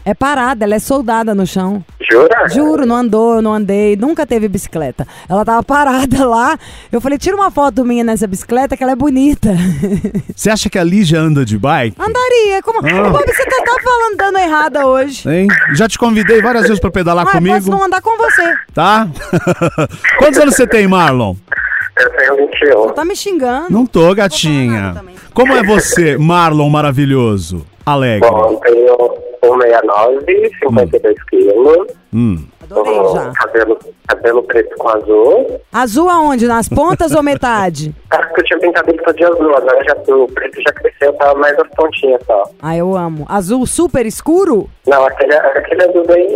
é 0.05 0.15
parada, 0.15 0.65
ela 0.65 0.75
é 0.75 0.79
soldada 0.79 1.35
no 1.35 1.47
chão. 1.47 1.85
Jura? 2.11 2.49
Juro, 2.49 2.85
não 2.87 2.97
andou, 2.97 3.41
não 3.41 3.55
andei, 3.55 3.97
nunca 3.97 4.27
teve 4.27 4.47
bicicleta. 4.49 5.07
Ela 5.29 5.45
tava 5.45 5.63
parada 5.63 6.25
lá. 6.29 6.59
Eu 6.93 7.01
falei, 7.01 7.17
tira 7.19 7.35
uma 7.35 7.51
foto 7.51 7.85
minha 7.85 8.05
nessa 8.05 8.27
bicicleta 8.27 8.77
que 8.77 8.83
ela 8.83 8.93
é 8.93 8.97
bonita. 8.97 9.51
Você 10.37 10.51
acha 10.51 10.69
que 10.69 10.79
a 10.79 10.85
Lígia 10.85 11.19
anda 11.21 11.45
de 11.45 11.59
bike? 11.59 11.97
Andaria, 11.99 12.63
como. 12.63 12.81
Ah. 12.81 13.11
Bob, 13.11 13.25
você 13.27 13.45
tá, 13.45 13.57
tá 13.65 13.77
falando 13.83 14.17
dando 14.17 14.39
errada 14.39 14.87
hoje. 14.87 15.29
Hein? 15.29 15.49
Já 15.75 15.89
te 15.89 15.99
convidei 15.99 16.41
várias 16.43 16.65
vezes 16.65 16.79
pra 16.81 16.91
pedalar 16.91 17.25
Ah, 17.27 17.31
eu 17.31 17.33
comigo. 17.35 17.55
posso 17.57 17.71
não 17.71 17.85
andar 17.85 18.01
com 18.03 18.17
você. 18.17 18.55
Tá? 18.75 19.09
Quantos 20.19 20.39
anos 20.39 20.55
você 20.55 20.67
tem, 20.67 20.87
Marlon? 20.87 21.35
Eu 21.97 22.11
tenho 22.17 22.37
21. 22.37 22.93
Tá 22.93 23.05
me 23.05 23.17
xingando. 23.17 23.71
Não 23.71 23.87
tô, 23.87 24.15
gatinha. 24.15 24.95
Como 25.33 25.53
é 25.53 25.63
você, 25.63 26.17
Marlon 26.19 26.69
maravilhoso? 26.69 27.65
Alegre. 27.87 28.29
Bom, 28.29 28.53
eu 28.53 28.57
tenho 28.61 28.97
169, 29.45 30.51
52 30.61 31.25
quilos. 31.25 31.87
Hum. 32.13 32.47
Adorei 32.63 32.99
um 32.99 33.15
já. 33.15 33.33
Cabelo, 33.33 33.79
cabelo 34.09 34.43
preto 34.45 34.77
com 34.79 34.89
azul. 34.89 35.61
Azul 35.73 36.09
aonde? 36.09 36.47
Nas 36.47 36.69
pontas 36.69 37.13
ou 37.13 37.23
metade? 37.23 37.95
Acho 38.11 38.35
que 38.35 38.41
eu 38.41 38.45
tinha 38.45 38.59
pintado 38.59 38.91
ele 38.91 39.03
todo 39.03 39.17
de 39.17 39.25
azul, 39.25 39.57
agora 39.57 39.85
já, 39.85 40.15
o 40.15 40.27
preto 40.29 40.63
já 40.63 40.73
cresceu, 40.73 41.13
tava 41.15 41.39
mais 41.39 41.59
as 41.59 41.69
pontinhas 41.77 42.23
só. 42.25 42.45
Ah, 42.63 42.77
eu 42.77 42.97
amo. 42.97 43.27
Azul 43.29 43.67
super 43.67 44.07
escuro? 44.07 44.71
Não, 44.87 45.05
aquele, 45.05 45.35
aquele 45.35 45.83
azul 45.85 46.07
bem, 46.07 46.29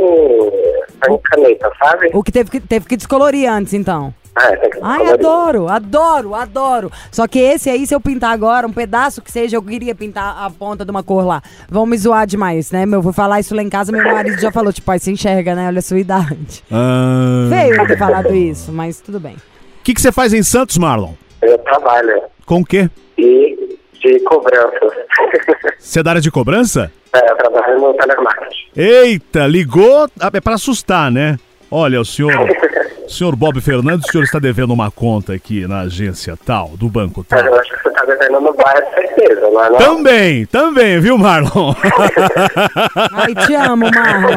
bem 1.06 1.18
caneta, 1.24 1.70
sabe? 1.82 2.10
O 2.12 2.22
que 2.22 2.32
teve 2.32 2.50
que, 2.50 2.60
teve 2.60 2.86
que 2.86 2.96
descolorir 2.96 3.50
antes, 3.50 3.72
então. 3.72 4.12
É, 4.40 4.56
que 4.68 4.78
Ai, 4.82 5.08
adoro, 5.12 5.68
adoro, 5.68 6.34
adoro. 6.34 6.92
Só 7.10 7.26
que 7.26 7.38
esse 7.38 7.68
aí, 7.70 7.86
se 7.86 7.94
eu 7.94 8.00
pintar 8.00 8.32
agora, 8.32 8.66
um 8.66 8.72
pedaço 8.72 9.20
que 9.22 9.30
seja, 9.32 9.56
eu 9.56 9.62
queria 9.62 9.94
pintar 9.94 10.36
a 10.44 10.48
ponta 10.50 10.84
de 10.84 10.90
uma 10.90 11.02
cor 11.02 11.24
lá. 11.26 11.42
Vão 11.68 11.84
me 11.86 11.96
zoar 11.98 12.26
demais, 12.26 12.70
né? 12.70 12.84
Eu 12.90 13.02
vou 13.02 13.12
falar 13.12 13.40
isso 13.40 13.54
lá 13.54 13.62
em 13.62 13.68
casa, 13.68 13.90
meu 13.92 14.04
marido 14.04 14.40
já 14.40 14.52
falou, 14.52 14.72
tipo, 14.72 14.90
aí 14.90 14.98
você 15.00 15.10
enxerga, 15.10 15.54
né? 15.54 15.66
Olha 15.66 15.78
a 15.78 15.82
sua 15.82 15.98
idade. 15.98 16.62
Ah. 16.70 17.48
Feio 17.48 17.86
ter 17.86 17.98
falado 17.98 18.34
isso, 18.34 18.70
mas 18.72 19.00
tudo 19.00 19.18
bem. 19.18 19.34
O 19.34 19.38
que, 19.82 19.94
que 19.94 20.00
você 20.00 20.12
faz 20.12 20.32
em 20.34 20.42
Santos, 20.42 20.76
Marlon? 20.78 21.12
Eu 21.40 21.56
trabalho 21.58 22.22
Com 22.44 22.60
o 22.60 22.64
quê? 22.64 22.90
e 23.16 23.76
de 24.00 24.20
cobranças. 24.20 24.92
Você 25.78 26.00
é 26.00 26.02
da 26.02 26.10
área 26.10 26.20
de 26.22 26.30
cobrança? 26.30 26.90
é, 27.12 27.32
eu 27.32 27.36
trabalho 27.36 27.80
no 27.80 27.94
telemarketing. 27.94 28.68
Eita, 28.76 29.46
ligou. 29.46 30.08
Ah, 30.20 30.30
É 30.32 30.40
pra 30.40 30.54
assustar, 30.54 31.10
né? 31.10 31.36
Olha, 31.70 32.00
o 32.00 32.04
senhor. 32.04 32.32
o 33.08 33.10
senhor 33.10 33.34
Bob 33.34 33.58
Fernandes, 33.60 34.06
o 34.06 34.12
senhor 34.12 34.24
está 34.24 34.38
devendo 34.38 34.72
uma 34.72 34.90
conta 34.90 35.32
aqui 35.32 35.66
na 35.66 35.80
agência 35.80 36.36
tal, 36.44 36.68
do 36.76 36.90
banco 36.90 37.24
Mas 37.30 37.42
tal. 37.42 37.52
eu 37.52 37.58
acho 37.58 37.72
que 37.72 37.82
você 37.82 37.90
tá 37.90 38.04
devendo 38.04 38.40
no 38.40 38.52
bar, 38.52 38.76
é 38.76 39.00
certeza, 39.00 39.40
não 39.40 39.64
é 39.64 39.70
não? 39.70 39.78
Também, 39.78 40.44
também, 40.46 41.00
viu, 41.00 41.16
Marlon? 41.16 41.72
Ai, 43.14 43.34
te 43.34 43.54
amo, 43.54 43.86
Marlon. 43.90 44.36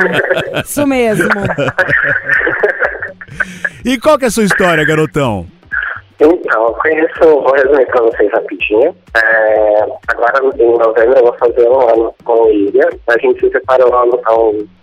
Isso 0.64 0.88
mesmo. 0.88 1.28
e 3.84 4.00
qual 4.00 4.18
que 4.18 4.24
é 4.26 4.28
a 4.30 4.32
sua 4.32 4.46
história, 4.46 4.86
garotão? 4.86 5.46
Então, 6.22 6.68
eu 6.68 6.74
conheço, 6.76 7.20
vou 7.20 7.54
resumir 7.54 7.86
pra 7.88 8.04
vocês 8.04 8.32
rapidinho. 8.32 8.96
É, 9.16 9.86
agora, 10.08 10.40
em 10.56 10.78
novembro, 10.78 11.18
eu 11.18 11.24
vou 11.24 11.34
fazer 11.34 11.68
um 11.68 11.90
ano 11.90 12.14
com 12.24 12.44
o 12.44 12.52
Ilha. 12.52 12.88
A 13.08 13.20
gente 13.20 13.40
se 13.40 13.50
separou 13.50 13.92
há 13.94 14.06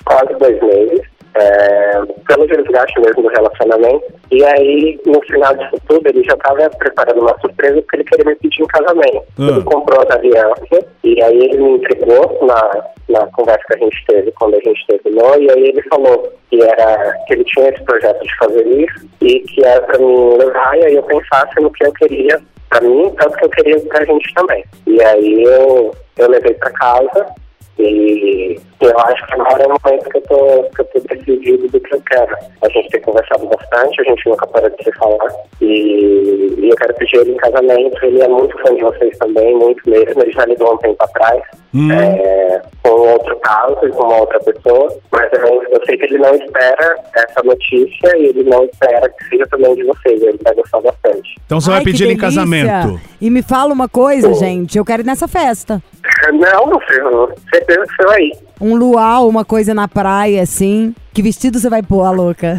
quase 0.04 0.34
dois 0.34 0.60
meses. 0.60 1.07
É, 1.34 2.00
pelo 2.26 2.46
desgaste 2.46 3.00
mesmo 3.00 3.22
do 3.22 3.28
relacionamento. 3.28 4.04
E 4.30 4.44
aí, 4.44 5.00
no 5.06 5.20
final 5.22 5.54
disso 5.56 5.80
tudo, 5.88 6.06
ele 6.08 6.22
já 6.24 6.34
estava 6.34 6.68
preparando 6.70 7.20
uma 7.20 7.38
surpresa 7.40 7.80
porque 7.82 7.96
ele 7.96 8.04
queria 8.04 8.24
me 8.24 8.34
pedir 8.36 8.62
em 8.62 8.66
casamento. 8.66 9.22
Ah. 9.38 9.42
Ele 9.42 9.62
comprou 9.62 10.02
as 10.02 10.10
alianças 10.10 10.84
e 11.04 11.22
aí 11.22 11.36
ele 11.36 11.58
me 11.58 11.70
entregou 11.76 12.38
na, 12.42 12.84
na 13.08 13.26
conversa 13.28 13.64
que 13.66 13.74
a 13.74 13.78
gente 13.78 14.04
teve, 14.06 14.32
quando 14.32 14.54
a 14.54 14.60
gente 14.60 14.86
terminou, 14.86 15.40
e 15.40 15.50
aí 15.50 15.68
ele 15.68 15.82
falou 15.82 16.32
que, 16.50 16.62
era, 16.62 17.14
que 17.26 17.34
ele 17.34 17.44
tinha 17.44 17.68
esse 17.68 17.82
projeto 17.84 18.22
de 18.22 18.36
fazer 18.36 18.66
isso 18.66 19.08
e 19.20 19.40
que 19.40 19.64
era 19.64 19.80
pra 19.82 19.98
mim 19.98 20.36
levar, 20.36 20.78
e 20.78 20.84
aí 20.84 20.94
eu 20.94 21.02
pensasse 21.04 21.60
no 21.60 21.70
que 21.70 21.84
eu 21.84 21.92
queria 21.94 22.40
pra 22.68 22.80
mim, 22.80 23.10
tanto 23.18 23.36
que 23.36 23.44
eu 23.44 23.50
queria 23.50 23.80
pra 23.80 24.04
gente 24.04 24.34
também. 24.34 24.64
E 24.86 25.02
aí 25.02 25.44
eu, 25.44 25.94
eu 26.18 26.28
levei 26.28 26.54
pra 26.54 26.70
casa 26.72 27.26
e 27.78 28.60
eu 28.80 28.98
acho 29.00 29.26
que 29.26 29.34
agora 29.34 29.62
é 29.62 29.66
o 29.66 29.70
momento 29.84 30.08
que 30.10 30.16
eu 30.18 30.22
tô, 30.22 30.62
que 30.74 30.80
eu 30.80 30.84
tô 30.86 31.00
decidido 31.14 31.68
do 31.68 31.80
que 31.80 31.94
eu 31.94 32.02
quero. 32.02 32.36
A 32.62 32.68
gente 32.68 32.88
tem 32.90 33.00
conversado 33.02 33.46
bastante, 33.46 34.00
a 34.00 34.04
gente 34.04 34.28
nunca 34.28 34.46
para 34.46 34.68
de 34.70 34.84
se 34.84 34.92
falar. 34.98 35.28
E, 35.60 36.54
e 36.58 36.68
eu 36.70 36.76
quero 36.76 36.94
pedir 36.94 37.16
ele 37.18 37.32
em 37.32 37.36
casamento. 37.36 38.04
Ele 38.04 38.22
é 38.22 38.28
muito 38.28 38.56
fã 38.58 38.74
de 38.74 38.82
vocês 38.82 39.16
também, 39.18 39.56
muito 39.56 39.88
mesmo. 39.88 40.22
Ele 40.22 40.32
já 40.32 40.44
ligou 40.46 40.74
um 40.74 40.78
tempo 40.78 41.02
atrás, 41.04 41.42
Hum. 41.74 41.92
é, 41.92 42.62
com 42.82 42.88
outro 42.90 43.36
caso 43.40 43.76
e 43.84 43.90
com 43.90 44.02
uma 44.04 44.20
outra 44.20 44.40
pessoa. 44.40 44.88
Mas 45.12 45.30
eu, 45.34 45.62
eu 45.64 45.84
sei 45.84 45.98
que 45.98 46.06
ele 46.06 46.16
não 46.18 46.34
espera 46.34 46.96
essa 47.14 47.42
notícia 47.44 48.16
e 48.16 48.26
ele 48.26 48.42
não 48.44 48.64
espera 48.64 49.06
que 49.10 49.24
seja 49.28 49.46
também 49.48 49.74
de 49.74 49.84
vocês. 49.84 50.22
Ele 50.22 50.38
vai 50.42 50.54
gostar 50.54 50.80
bastante. 50.80 51.34
Então 51.44 51.60
você 51.60 51.68
Ai, 51.70 51.76
vai 51.76 51.84
pedir 51.84 52.04
ele 52.04 52.14
em 52.14 52.18
casamento. 52.18 52.98
E 53.20 53.28
me 53.28 53.42
fala 53.42 53.72
uma 53.74 53.88
coisa, 53.88 54.32
gente. 54.34 54.78
Eu 54.78 54.84
quero 54.84 55.02
ir 55.02 55.04
nessa 55.06 55.28
festa. 55.28 55.82
Não, 56.32 56.66
não 56.66 56.80
sei, 56.88 57.00
eu- 57.00 57.32
certeza 57.68 57.86
que 57.86 57.96
você 57.96 58.04
vai 58.06 58.22
ir. 58.22 58.38
Um 58.60 58.74
luau, 58.74 59.28
uma 59.28 59.44
coisa 59.44 59.74
na 59.74 59.86
praia, 59.86 60.42
assim. 60.42 60.94
Que 61.18 61.22
vestido 61.22 61.58
você 61.58 61.68
vai 61.68 61.82
pôr, 61.82 62.04
a 62.04 62.12
louca? 62.12 62.56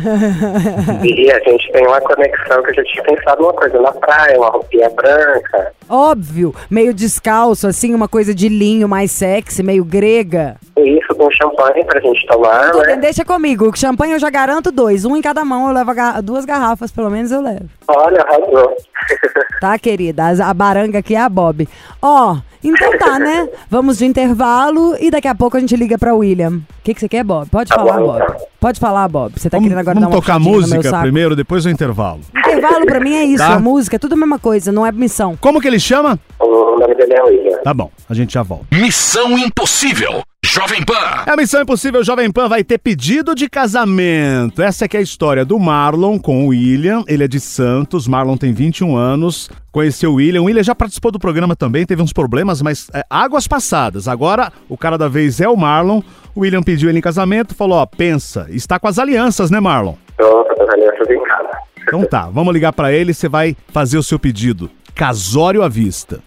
E 1.02 1.32
a 1.32 1.40
gente 1.40 1.72
tem 1.72 1.88
uma 1.88 2.02
conexão 2.02 2.62
que 2.62 2.72
eu 2.72 2.76
já 2.76 2.84
tinha 2.84 3.04
pensado 3.04 3.42
numa 3.42 3.54
coisa 3.54 3.80
na 3.80 3.90
praia, 3.94 4.38
uma 4.38 4.50
roupinha 4.50 4.90
branca. 4.90 5.72
Óbvio, 5.88 6.54
meio 6.70 6.94
descalço, 6.94 7.66
assim, 7.68 7.96
uma 7.96 8.10
coisa 8.10 8.36
de 8.36 8.50
linho 8.50 8.90
mais 8.90 9.12
sexy, 9.14 9.64
meio 9.64 9.86
grega. 9.86 10.58
Isso 10.78 11.16
com 11.16 11.32
champanhe 11.32 11.86
pra 11.86 12.02
gente 12.02 12.28
tomar, 12.28 12.68
Então, 12.68 12.82
né? 12.82 12.98
Deixa 12.98 13.24
comigo, 13.24 13.72
champanhe 13.78 14.12
eu 14.12 14.20
já 14.20 14.30
garanto 14.30 14.74
dois. 14.74 15.06
Um 15.06 15.16
em 15.16 15.22
cada 15.22 15.46
mão, 15.46 15.70
eu 15.70 15.74
levo 15.74 15.92
a 15.92 15.94
ga- 15.94 16.20
duas 16.22 16.44
garrafas, 16.44 16.92
pelo 16.92 17.10
menos 17.10 17.32
eu 17.32 17.40
levo. 17.42 17.64
Olha, 17.88 18.22
arrasou. 18.24 18.76
Tá, 19.62 19.78
querida? 19.78 20.24
A 20.46 20.54
baranga 20.54 21.00
aqui 21.00 21.16
é 21.16 21.20
a 21.20 21.28
Bob. 21.28 21.68
Ó, 22.02 22.38
então 22.64 22.98
tá, 22.98 23.20
né? 23.20 23.50
Vamos 23.70 23.98
de 23.98 24.06
intervalo 24.06 24.96
e 25.02 25.12
daqui 25.12 25.28
a 25.28 25.36
pouco 25.36 25.58
a 25.58 25.60
gente 25.60 25.76
liga 25.76 25.98
pra 25.98 26.14
William. 26.16 26.62
O 26.80 26.82
que, 26.82 26.94
que 26.94 27.00
você 27.02 27.10
quer, 27.10 27.26
Bob? 27.26 27.50
Pode 27.50 27.70
Tá 27.70 27.76
falar, 27.76 27.98
bom, 28.00 28.06
Bob. 28.06 28.24
então. 28.24 28.49
Pode 28.60 28.80
falar, 28.80 29.08
Bob. 29.08 29.34
Você 29.38 29.50
tá 29.50 29.58
Vamos, 29.58 29.70
querendo 29.70 29.80
agora 29.80 29.96
vamos 29.96 30.10
dar 30.10 30.16
uma 30.16 30.22
tocar 30.22 30.38
música 30.40 31.00
primeiro, 31.02 31.36
depois 31.36 31.66
o 31.66 31.70
intervalo. 31.70 32.20
Intervalo 32.38 32.86
pra 32.86 33.00
mim 33.00 33.14
é 33.16 33.24
isso, 33.24 33.38
Tá. 33.38 33.54
a 33.56 33.60
música 33.60 33.96
é 33.96 34.00
tudo 34.00 34.14
a 34.14 34.18
mesma 34.18 34.38
coisa, 34.38 34.72
não 34.72 34.86
é 34.86 34.92
missão. 34.92 35.38
Como 35.40 35.62
que 35.62 35.68
ele 35.68 35.80
chama? 35.80 36.20
O 36.40 36.78
nome 36.80 36.94
dele 36.96 37.14
é 37.14 37.24
William. 37.24 37.58
Tá 37.64 37.74
bom, 37.74 37.90
a 38.10 38.14
gente 38.14 38.34
já 38.34 38.44
volta. 38.44 38.66
Missão 38.72 39.38
Impossível. 39.38 40.22
Jovem 40.46 40.84
Pan. 40.84 40.94
A 41.28 41.36
Missão 41.36 41.62
Impossível 41.62 42.02
Jovem 42.04 42.32
Pan 42.32 42.48
vai 42.48 42.64
ter 42.64 42.78
pedido 42.78 43.36
de 43.36 43.50
casamento. 43.50 44.62
Essa 44.62 44.86
aqui 44.86 44.96
é 44.96 45.00
a 45.02 45.04
história 45.04 45.44
do 45.46 45.60
Marlon 45.60 46.18
com 46.18 46.46
o 46.46 46.48
William. 46.48 47.04
Ele 47.08 47.24
é 47.26 47.28
de 47.28 47.40
Santos, 47.42 48.08
Marlon 48.08 48.38
tem 48.38 48.54
21 48.54 48.96
anos. 48.96 49.50
Conheceu 49.72 50.12
o 50.12 50.16
William. 50.16 50.42
O 50.42 50.46
William 50.46 50.64
já 50.64 50.74
participou 50.74 51.12
do 51.12 51.20
programa 51.20 51.56
também, 51.56 51.86
teve 51.86 52.02
uns 52.02 52.14
problemas, 52.14 52.62
mas 52.62 52.88
é, 52.94 53.04
águas 53.10 53.48
passadas. 53.48 54.08
Agora 54.08 54.52
o 54.70 54.78
cara 54.78 54.98
da 54.98 55.08
vez 55.10 55.40
é 55.42 55.48
o 55.50 55.58
Marlon. 55.58 56.02
O 56.36 56.42
William 56.42 56.62
pediu 56.62 56.90
ele 56.90 57.00
em 57.00 57.02
casamento, 57.02 57.56
falou: 57.56 57.78
ó, 57.78 57.86
pensa, 57.86 58.48
está 58.50 58.80
com 58.80 58.88
as 58.88 59.00
alianças, 59.00 59.50
né, 59.52 59.60
Marlon? 59.60 59.96
Tô 60.18 60.44
com 60.46 60.64
as 60.64 60.70
alianças 60.70 61.10
em 61.10 61.24
casa. 61.24 61.50
Então 61.84 62.06
tá, 62.06 62.30
vamos 62.32 62.54
ligar 62.54 62.72
pra 62.74 62.92
ele 62.92 63.12
e 63.12 63.14
você 63.14 63.28
vai 63.28 63.56
fazer 63.74 63.98
o 63.98 64.04
seu 64.04 64.20
pedido. 64.20 64.70
Casório 64.94 65.64
à 65.64 65.70
vista. 65.70 66.22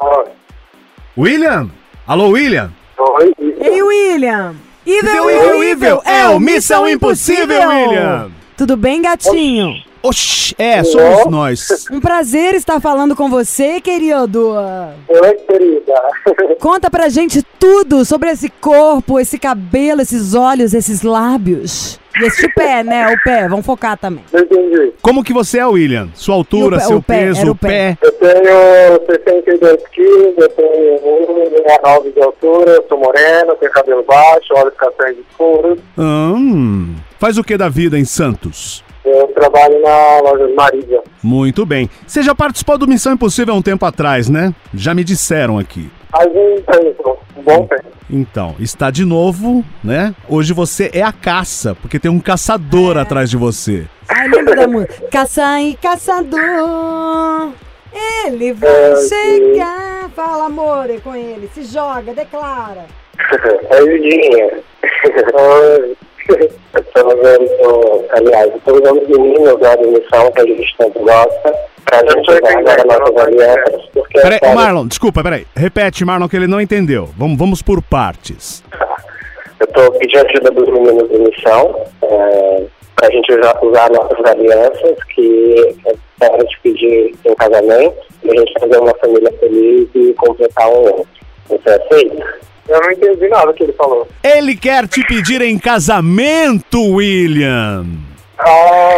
Oi. 0.00 0.24
William? 1.16 1.70
Alô, 2.06 2.28
William? 2.30 2.70
Oi. 2.98 3.32
Ei, 3.38 3.82
William! 3.82 4.54
Evil, 4.86 5.30
evil, 5.30 5.30
evil, 5.30 5.62
evil! 5.64 6.02
é 6.04 6.28
o 6.28 6.38
Missão 6.38 6.88
Impossível, 6.88 7.68
William! 7.68 8.30
Tudo 8.56 8.76
bem, 8.76 9.00
gatinho? 9.00 9.82
Oxi, 10.08 10.54
é, 10.58 10.84
somos 10.84 11.24
nós. 11.30 11.86
Um 11.90 11.98
prazer 11.98 12.54
estar 12.54 12.78
falando 12.78 13.16
com 13.16 13.30
você, 13.30 13.80
querido. 13.80 14.50
Oi, 15.08 15.34
querida. 15.48 15.94
Conta 16.60 16.90
pra 16.90 17.08
gente 17.08 17.42
tudo 17.58 18.04
sobre 18.04 18.28
esse 18.30 18.50
corpo, 18.50 19.18
esse 19.18 19.38
cabelo, 19.38 20.02
esses 20.02 20.34
olhos, 20.34 20.74
esses 20.74 21.00
lábios. 21.00 21.98
E 22.20 22.26
esse 22.26 22.46
pé, 22.52 22.82
né? 22.84 23.08
O 23.14 23.18
pé, 23.24 23.48
vamos 23.48 23.64
focar 23.64 23.96
também. 23.96 24.22
Entendi. 24.32 24.92
Como 25.00 25.24
que 25.24 25.32
você 25.32 25.58
é, 25.58 25.66
William? 25.66 26.10
Sua 26.14 26.34
altura, 26.34 26.76
E 26.76 26.80
pé- 26.80 26.84
seu 26.84 26.96
o 26.98 27.02
pé, 27.02 27.18
peso, 27.24 27.50
o 27.50 27.54
pé. 27.56 27.96
pé. 27.96 28.06
Eu 28.06 28.12
tenho 28.12 29.06
62 29.06 29.88
quilos, 29.88 30.34
eu 30.36 30.48
tenho 30.50 31.00
1,9 31.82 32.12
de 32.12 32.22
altura, 32.22 32.70
eu 32.72 32.84
sou 32.90 32.98
moreno, 32.98 33.54
tenho 33.58 33.72
cabelo 33.72 34.02
baixo, 34.04 34.52
olhos 34.54 34.74
castanhos 34.74 35.16
escuros. 35.30 35.78
Hum, 35.98 36.94
faz 37.18 37.38
o 37.38 37.42
que 37.42 37.56
da 37.56 37.70
vida 37.70 37.98
em 37.98 38.04
Santos? 38.04 38.83
Eu 39.04 39.26
trabalho 39.28 39.80
na 39.82 40.20
loja 40.20 40.46
de 40.46 40.54
Marília. 40.54 41.02
Muito 41.22 41.66
bem. 41.66 41.90
Você 42.06 42.22
já 42.22 42.34
participou 42.34 42.78
do 42.78 42.86
Missão 42.88 43.12
Impossível 43.12 43.52
há 43.54 43.56
um 43.56 43.62
tempo 43.62 43.84
atrás, 43.84 44.28
né? 44.30 44.54
Já 44.72 44.94
me 44.94 45.04
disseram 45.04 45.58
aqui. 45.58 45.90
Faz 46.10 46.26
um 46.28 46.56
tempo, 46.62 47.18
um 47.36 47.42
bom 47.42 47.66
tempo. 47.66 47.84
Então, 48.10 48.54
está 48.58 48.90
de 48.90 49.04
novo, 49.04 49.64
né? 49.82 50.14
Hoje 50.28 50.52
você 50.52 50.90
é 50.94 51.02
a 51.02 51.12
caça, 51.12 51.74
porque 51.74 51.98
tem 51.98 52.10
um 52.10 52.20
caçador 52.20 52.96
atrás 52.96 53.28
de 53.28 53.36
você. 53.36 53.86
Ai, 54.08 54.28
lembra 54.28 54.56
da 54.56 54.68
música? 54.68 54.94
Caça 55.10 55.60
e 55.60 55.74
caçador. 55.74 57.50
Ele 58.26 58.52
vai 58.52 58.70
É, 58.70 58.96
chegar. 59.08 60.10
Fala, 60.14 60.46
amor, 60.46 60.88
é 60.90 60.98
com 60.98 61.14
ele. 61.14 61.48
Se 61.54 61.64
joga, 61.64 62.12
declara. 62.14 62.86
Oi, 63.70 63.88
Vidinha. 63.98 64.50
Oi. 65.34 65.96
Tô 66.26 67.08
vendo, 67.08 68.04
aliás, 68.10 68.50
eu 68.52 68.60
tô 68.64 68.74
usando 68.74 69.02
os 69.02 69.08
meninos 69.08 69.60
da 69.60 69.76
missão 69.76 70.30
que 70.32 70.40
a 70.40 70.46
gente 70.46 70.76
tanto 70.78 71.00
gosta, 71.00 71.54
pra 71.84 71.98
gente 71.98 72.30
usar 72.30 72.58
agora 72.58 72.84
nossas 72.84 73.26
alianças, 73.26 73.82
porque... 73.92 74.20
Peraí, 74.20 74.54
Marlon, 74.54 74.86
desculpa, 74.86 75.22
peraí. 75.22 75.46
Repete, 75.56 76.04
Marlon, 76.04 76.28
que 76.28 76.36
ele 76.36 76.46
não 76.46 76.60
entendeu. 76.60 77.10
Vamos, 77.16 77.36
vamos 77.36 77.62
por 77.62 77.82
partes. 77.82 78.62
Eu 79.60 79.66
tô 79.66 79.92
pedindo 79.92 80.26
ajuda 80.26 80.50
dos 80.50 80.68
meninos 80.68 81.08
da 81.10 81.18
missão, 81.18 81.84
é, 82.02 82.62
pra 82.96 83.10
gente 83.10 83.32
usar, 83.32 83.58
usar 83.62 83.90
nossas 83.90 84.24
alianças, 84.24 85.04
que 85.14 85.76
é 86.20 86.28
para 86.28 86.44
te 86.44 86.60
pedir 86.60 87.14
em 87.24 87.34
casamento, 87.34 87.96
e 88.22 88.30
a 88.30 88.40
gente 88.40 88.52
fazer 88.60 88.78
uma 88.78 88.94
família 88.94 89.32
feliz 89.40 89.88
e 89.94 90.14
completar 90.14 90.68
um 90.68 90.84
outro. 90.84 91.08
Você 91.48 91.70
aceita? 91.70 92.38
Eu 92.68 92.80
não 92.80 92.90
entendi 92.92 93.28
nada 93.28 93.52
que 93.52 93.62
ele 93.62 93.72
falou. 93.74 94.08
Ele 94.22 94.56
quer 94.56 94.88
te 94.88 95.04
pedir 95.06 95.42
em 95.42 95.58
casamento, 95.58 96.80
William. 96.82 97.84
Ah, 98.38 98.96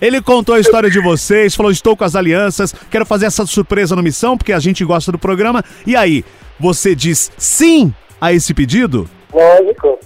Ele 0.00 0.20
contou 0.20 0.54
a 0.54 0.60
história 0.60 0.90
de 0.90 1.00
vocês, 1.00 1.54
falou: 1.54 1.70
estou 1.70 1.96
com 1.96 2.04
as 2.04 2.16
alianças, 2.16 2.74
quero 2.90 3.06
fazer 3.06 3.26
essa 3.26 3.46
surpresa 3.46 3.94
no 3.94 4.02
missão, 4.02 4.36
porque 4.36 4.52
a 4.52 4.58
gente 4.58 4.84
gosta 4.84 5.12
do 5.12 5.18
programa. 5.18 5.62
E 5.86 5.94
aí, 5.94 6.24
você 6.58 6.94
diz 6.94 7.30
sim 7.38 7.94
a 8.20 8.32
esse 8.32 8.52
pedido? 8.54 9.08
lógico. 9.32 9.98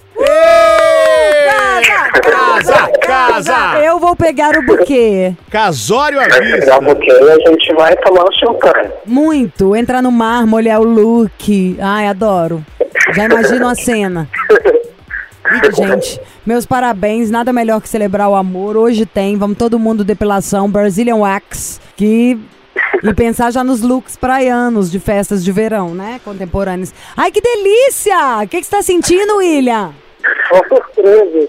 Casa, 2.23 2.89
casa! 3.01 3.81
Eu 3.85 3.99
vou 3.99 4.15
pegar 4.15 4.57
o 4.57 4.63
buquê. 4.63 5.33
Casório 5.51 6.21
à 6.21 6.29
Vai 6.29 6.41
vista. 6.43 6.59
pegar 6.59 6.79
o 6.79 6.83
buquê 6.83 7.11
e 7.11 7.31
a 7.31 7.51
gente 7.51 7.75
vai 7.75 7.97
tomar 7.97 8.25
um 8.25 8.33
champanhe. 8.33 8.91
Muito. 9.07 9.75
Entrar 9.75 10.03
no 10.03 10.13
mar, 10.13 10.47
molhar 10.47 10.81
o 10.81 10.85
look. 10.85 11.77
Ai, 11.81 12.07
adoro. 12.07 12.65
Já 13.15 13.25
imagino 13.25 13.67
a 13.67 13.75
cena. 13.75 14.29
Ih, 15.53 15.75
Gente, 15.75 16.21
meus 16.47 16.65
parabéns. 16.65 17.31
Nada 17.31 17.53
melhor 17.53 17.81
que 17.81 17.89
celebrar 17.89 18.29
o 18.29 18.37
amor. 18.37 18.77
Hoje 18.77 19.05
tem. 19.05 19.37
Vamos 19.37 19.59
todo 19.59 19.79
mundo 19.79 20.05
depilação, 20.05 20.71
Brazilian 20.71 21.17
Wax. 21.17 21.81
Que... 21.97 22.39
E 23.03 23.15
pensar 23.15 23.51
já 23.51 23.65
nos 23.65 23.81
looks 23.81 24.17
praianos 24.17 24.91
de 24.91 25.01
festas 25.01 25.43
de 25.43 25.51
verão, 25.51 25.95
né? 25.95 26.21
Contemporâneos. 26.23 26.93
Ai, 27.17 27.33
que 27.33 27.41
delícia! 27.41 28.43
O 28.43 28.49
que, 28.49 28.61
que 28.61 28.67
você 28.67 28.71
tá 28.71 28.83
sentindo, 28.83 29.37
William? 29.37 29.93
Uma 30.53 30.69
surpresa. 30.69 31.49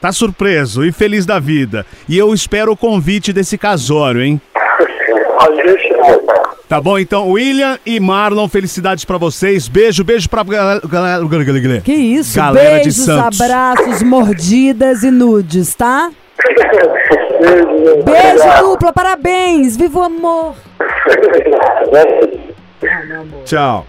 Tá 0.00 0.12
surpreso 0.12 0.84
e 0.84 0.90
feliz 0.90 1.24
da 1.24 1.38
vida. 1.38 1.86
E 2.08 2.18
eu 2.18 2.34
espero 2.34 2.72
o 2.72 2.76
convite 2.76 3.32
desse 3.32 3.56
casório, 3.56 4.20
hein? 4.22 4.40
Tá 6.68 6.80
bom, 6.80 6.98
então, 6.98 7.28
William 7.30 7.78
e 7.84 7.98
Marlon, 7.98 8.48
felicidades 8.48 9.04
pra 9.04 9.18
vocês. 9.18 9.66
Beijo, 9.66 10.04
beijo 10.04 10.28
pra 10.28 10.44
galera. 10.44 10.80
galera-. 10.86 11.80
Que 11.82 11.92
isso? 11.92 12.36
Galera 12.36 12.78
de 12.78 12.84
Beijos, 12.84 13.04
Santos. 13.04 13.40
abraços, 13.40 14.02
mordidas 14.02 15.02
e 15.02 15.10
nudes, 15.10 15.74
tá? 15.74 16.10
Beijo. 17.40 18.04
Beijo 18.04 18.62
dupla, 18.62 18.92
parabéns! 18.92 19.76
Viva 19.76 19.98
o 19.98 20.02
amor! 20.02 20.54
Tchau. 23.44 23.86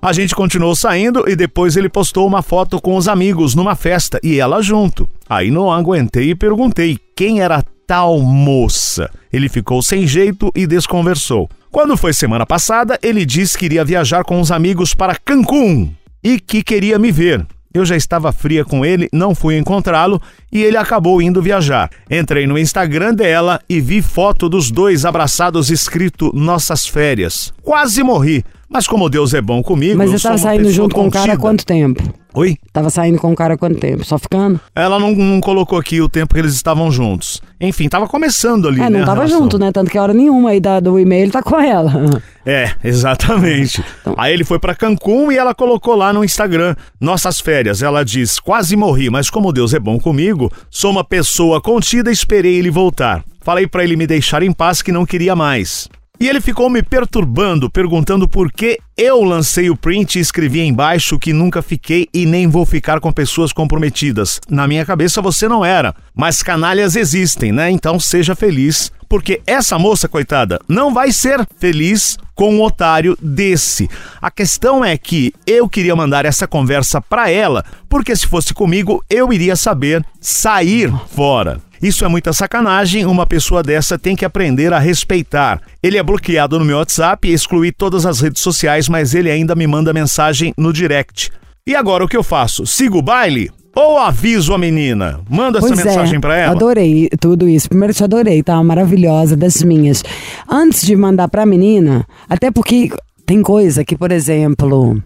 A 0.05 0.13
gente 0.13 0.35
continuou 0.35 0.77
saindo 0.77 1.25
e 1.27 1.35
depois 1.35 1.79
ele 1.79 1.89
postou 1.89 2.27
uma 2.27 2.43
foto 2.43 2.79
com 2.79 2.95
os 2.95 3.09
amigos 3.09 3.55
numa 3.55 3.75
festa 3.75 4.21
e 4.23 4.39
ela 4.39 4.61
junto. 4.61 5.09
Aí 5.27 5.51
não 5.51 5.73
aguentei 5.73 6.29
e 6.29 6.35
perguntei 6.35 6.99
quem 7.17 7.41
era 7.41 7.65
tal 7.87 8.21
moça. 8.21 9.11
Ele 9.33 9.49
ficou 9.49 9.83
sem 9.83 10.07
jeito 10.07 10.53
e 10.55 10.67
desconversou. 10.67 11.49
Quando 11.71 11.97
foi 11.97 12.13
semana 12.13 12.45
passada, 12.45 12.99
ele 13.03 13.25
disse 13.25 13.57
que 13.57 13.65
iria 13.65 13.83
viajar 13.83 14.25
com 14.25 14.39
os 14.43 14.53
amigos 14.53 14.93
para 14.93 15.17
Cancún 15.17 15.95
e 16.23 16.39
que 16.39 16.63
queria 16.63 16.99
me 16.99 17.11
ver. 17.11 17.47
Eu 17.73 17.87
já 17.87 17.97
estava 17.97 18.31
fria 18.31 18.63
com 18.63 18.85
ele, 18.85 19.09
não 19.11 19.35
fui 19.35 19.57
encontrá-lo 19.57 20.21
e 20.53 20.63
ele 20.63 20.77
acabou 20.77 21.23
indo 21.23 21.41
viajar. 21.41 21.91
Entrei 22.11 22.47
no 22.47 22.59
Instagram 22.59 23.15
dela 23.15 23.59
e 23.67 23.81
vi 23.81 24.03
foto 24.03 24.51
dos 24.51 24.71
dois 24.71 25.07
abraçados 25.07 25.71
escrito 25.71 26.31
Nossas 26.35 26.87
Férias. 26.87 27.55
Quase 27.63 28.03
morri, 28.03 28.45
mas 28.75 28.89
como 28.89 29.09
Deus 29.09 29.33
é 29.33 29.41
bom 29.41 29.63
comigo, 29.63 29.97
Mas 29.97 30.11
eu 30.11 30.19
você 30.19 30.23
sou 30.23 30.31
tava 30.33 30.43
uma 30.43 30.49
saindo 30.51 30.67
pessoa 30.67 30.75
junto 30.75 30.95
com 30.97 31.07
o 31.07 31.11
cara 31.11 31.25
há 31.25 31.37
contida. 31.37 31.41
quanto 31.43 31.65
tempo? 31.65 32.03
Oi? 32.35 32.57
Tava 32.73 32.91
saindo 32.91 33.19
com 33.19 33.31
o 33.33 33.37
cara 33.37 33.55
há 33.55 33.57
quanto 33.57 33.79
tempo? 33.79 34.05
Só 34.05 34.19
ficando? 34.19 34.59
Ela 34.75 34.99
não, 34.99 35.13
não 35.15 35.41
colocou 35.41 35.79
aqui 35.79 36.01
o 36.01 36.09
tempo 36.09 36.35
que 36.35 36.41
eles 36.41 36.53
estavam 36.55 36.91
juntos. 36.91 37.41
Enfim, 37.61 37.89
tava 37.89 38.09
começando 38.09 38.67
ali, 38.67 38.81
é, 38.81 38.91
né? 38.91 38.99
não 38.99 39.03
a 39.05 39.07
tava 39.07 39.19
relação. 39.21 39.43
junto, 39.43 39.57
né? 39.61 39.71
Tanto 39.71 39.89
que 39.89 39.97
a 39.97 40.03
hora 40.03 40.13
nenhuma 40.13 40.51
aí 40.51 40.59
da, 40.59 40.81
do 40.81 40.99
e-mail 40.99 41.31
tá 41.31 41.43
com 41.43 41.59
ela. 41.61 41.93
É, 42.47 42.73
exatamente. 42.85 43.83
Então. 44.03 44.15
Aí 44.19 44.31
ele 44.35 44.45
foi 44.45 44.59
pra 44.59 44.75
Cancún 44.75 45.33
e 45.33 45.39
ela 45.39 45.55
colocou 45.55 45.95
lá 45.97 46.13
no 46.13 46.23
Instagram 46.23 46.77
nossas 47.01 47.41
férias. 47.41 47.81
Ela 47.83 48.05
diz: 48.05 48.39
"Quase 48.39 48.77
morri, 48.77 49.09
mas 49.09 49.31
como 49.31 49.51
Deus 49.51 49.73
é 49.73 49.79
bom 49.79 49.99
comigo, 49.99 50.53
sou 50.71 50.91
uma 50.91 51.03
pessoa 51.03 51.59
contida, 51.59 52.11
esperei 52.13 52.57
ele 52.57 52.71
voltar. 52.71 53.25
Falei 53.41 53.67
pra 53.67 53.83
ele 53.83 53.97
me 53.97 54.07
deixar 54.07 54.43
em 54.43 54.53
paz 54.53 54.83
que 54.83 54.93
não 54.93 55.07
queria 55.07 55.35
mais." 55.35 55.89
E 56.25 56.29
ele 56.31 56.41
ficou 56.41 56.71
me 56.71 56.83
perturbando, 56.83 57.69
perguntando 57.69 58.27
por 58.27 58.51
que 58.51 58.79
eu 58.97 59.23
lancei 59.23 59.69
o 59.69 59.77
print 59.77 60.17
e 60.17 60.23
escrevi 60.23 60.63
embaixo 60.63 61.19
que 61.19 61.35
nunca 61.35 61.61
fiquei 61.61 62.09
e 62.15 62.25
nem 62.25 62.49
vou 62.49 62.65
ficar 62.65 62.99
com 62.99 63.13
pessoas 63.13 63.53
comprometidas. 63.53 64.41
Na 64.49 64.67
minha 64.67 64.87
cabeça 64.87 65.21
você 65.21 65.47
não 65.47 65.63
era, 65.63 65.95
mas 66.15 66.43
canalhas 66.43 66.97
existem, 66.97 67.53
né? 67.53 67.71
Então 67.71 68.01
seja 68.01 68.35
feliz, 68.35 68.91
porque 69.07 69.43
essa 69.47 69.79
moça, 69.79 70.09
coitada, 70.09 70.59
não 70.67 70.95
vai 70.95 71.13
ser 71.13 71.47
feliz 71.59 72.17
com 72.35 72.55
um 72.55 72.63
otário 72.63 73.19
desse. 73.21 73.87
A 74.19 74.31
questão 74.31 74.83
é 74.83 74.97
que 74.97 75.31
eu 75.47 75.69
queria 75.69 75.95
mandar 75.95 76.25
essa 76.25 76.49
conversa 76.49 77.03
pra 77.03 77.29
ela, 77.29 77.63
porque 77.87 78.17
se 78.17 78.27
fosse 78.27 78.55
comigo, 78.55 79.05
eu 79.11 79.31
iria 79.31 79.57
saber 79.57 80.03
sair 80.23 80.91
fora. 81.11 81.61
Isso 81.85 82.03
é 82.03 82.09
muita 82.09 82.33
sacanagem, 82.33 83.05
uma 83.05 83.27
pessoa 83.27 83.63
dessa 83.63 83.99
tem 83.99 84.17
que 84.17 84.25
aprender 84.25 84.73
a 84.73 84.79
respeitar. 84.79 85.61
Ele 85.83 85.99
é 85.99 86.03
bloqueado 86.03 86.59
no 86.59 86.65
meu 86.65 86.79
WhatsApp, 86.79 87.31
excluí 87.31 87.71
todas 87.71 88.07
as 88.07 88.23
redes 88.23 88.41
sociais, 88.41 88.89
mas 88.89 89.15
ele 89.15 89.31
ainda 89.31 89.55
me 89.55 89.67
manda 89.67 89.93
mensagem 89.93 90.55
no 90.57 90.73
direct. 90.73 91.31
E 91.67 91.77
agora 91.77 92.03
o 92.03 92.09
que 92.09 92.17
eu 92.17 92.23
faço? 92.23 92.67
Sigo 92.67 93.01
o 93.01 93.03
baile? 93.03 93.51
Ou 93.77 93.99
aviso 93.99 94.55
a 94.55 94.59
menina? 94.59 95.21
Manda 95.29 95.59
essa 95.59 95.67
Pois 95.67 95.85
mensagem 95.85 96.17
é, 96.17 96.21
pra 96.21 96.39
ela? 96.39 96.53
Adorei 96.53 97.11
tudo 97.21 97.47
isso. 97.47 97.69
Primeiro 97.69 97.93
te 97.93 98.03
adorei, 98.03 98.43
tá? 98.43 98.63
Maravilhosa 98.65 99.37
das 99.37 99.63
minhas. 99.63 100.03
Antes 100.49 100.87
de 100.87 100.97
mandar 100.97 101.29
pra 101.29 101.45
menina, 101.45 102.07
até 102.27 102.51
porque 102.51 102.93
tem 103.27 103.43
coisa 103.43 103.85
que, 103.85 103.95
por 103.95 104.11
exemplo, 104.11 105.03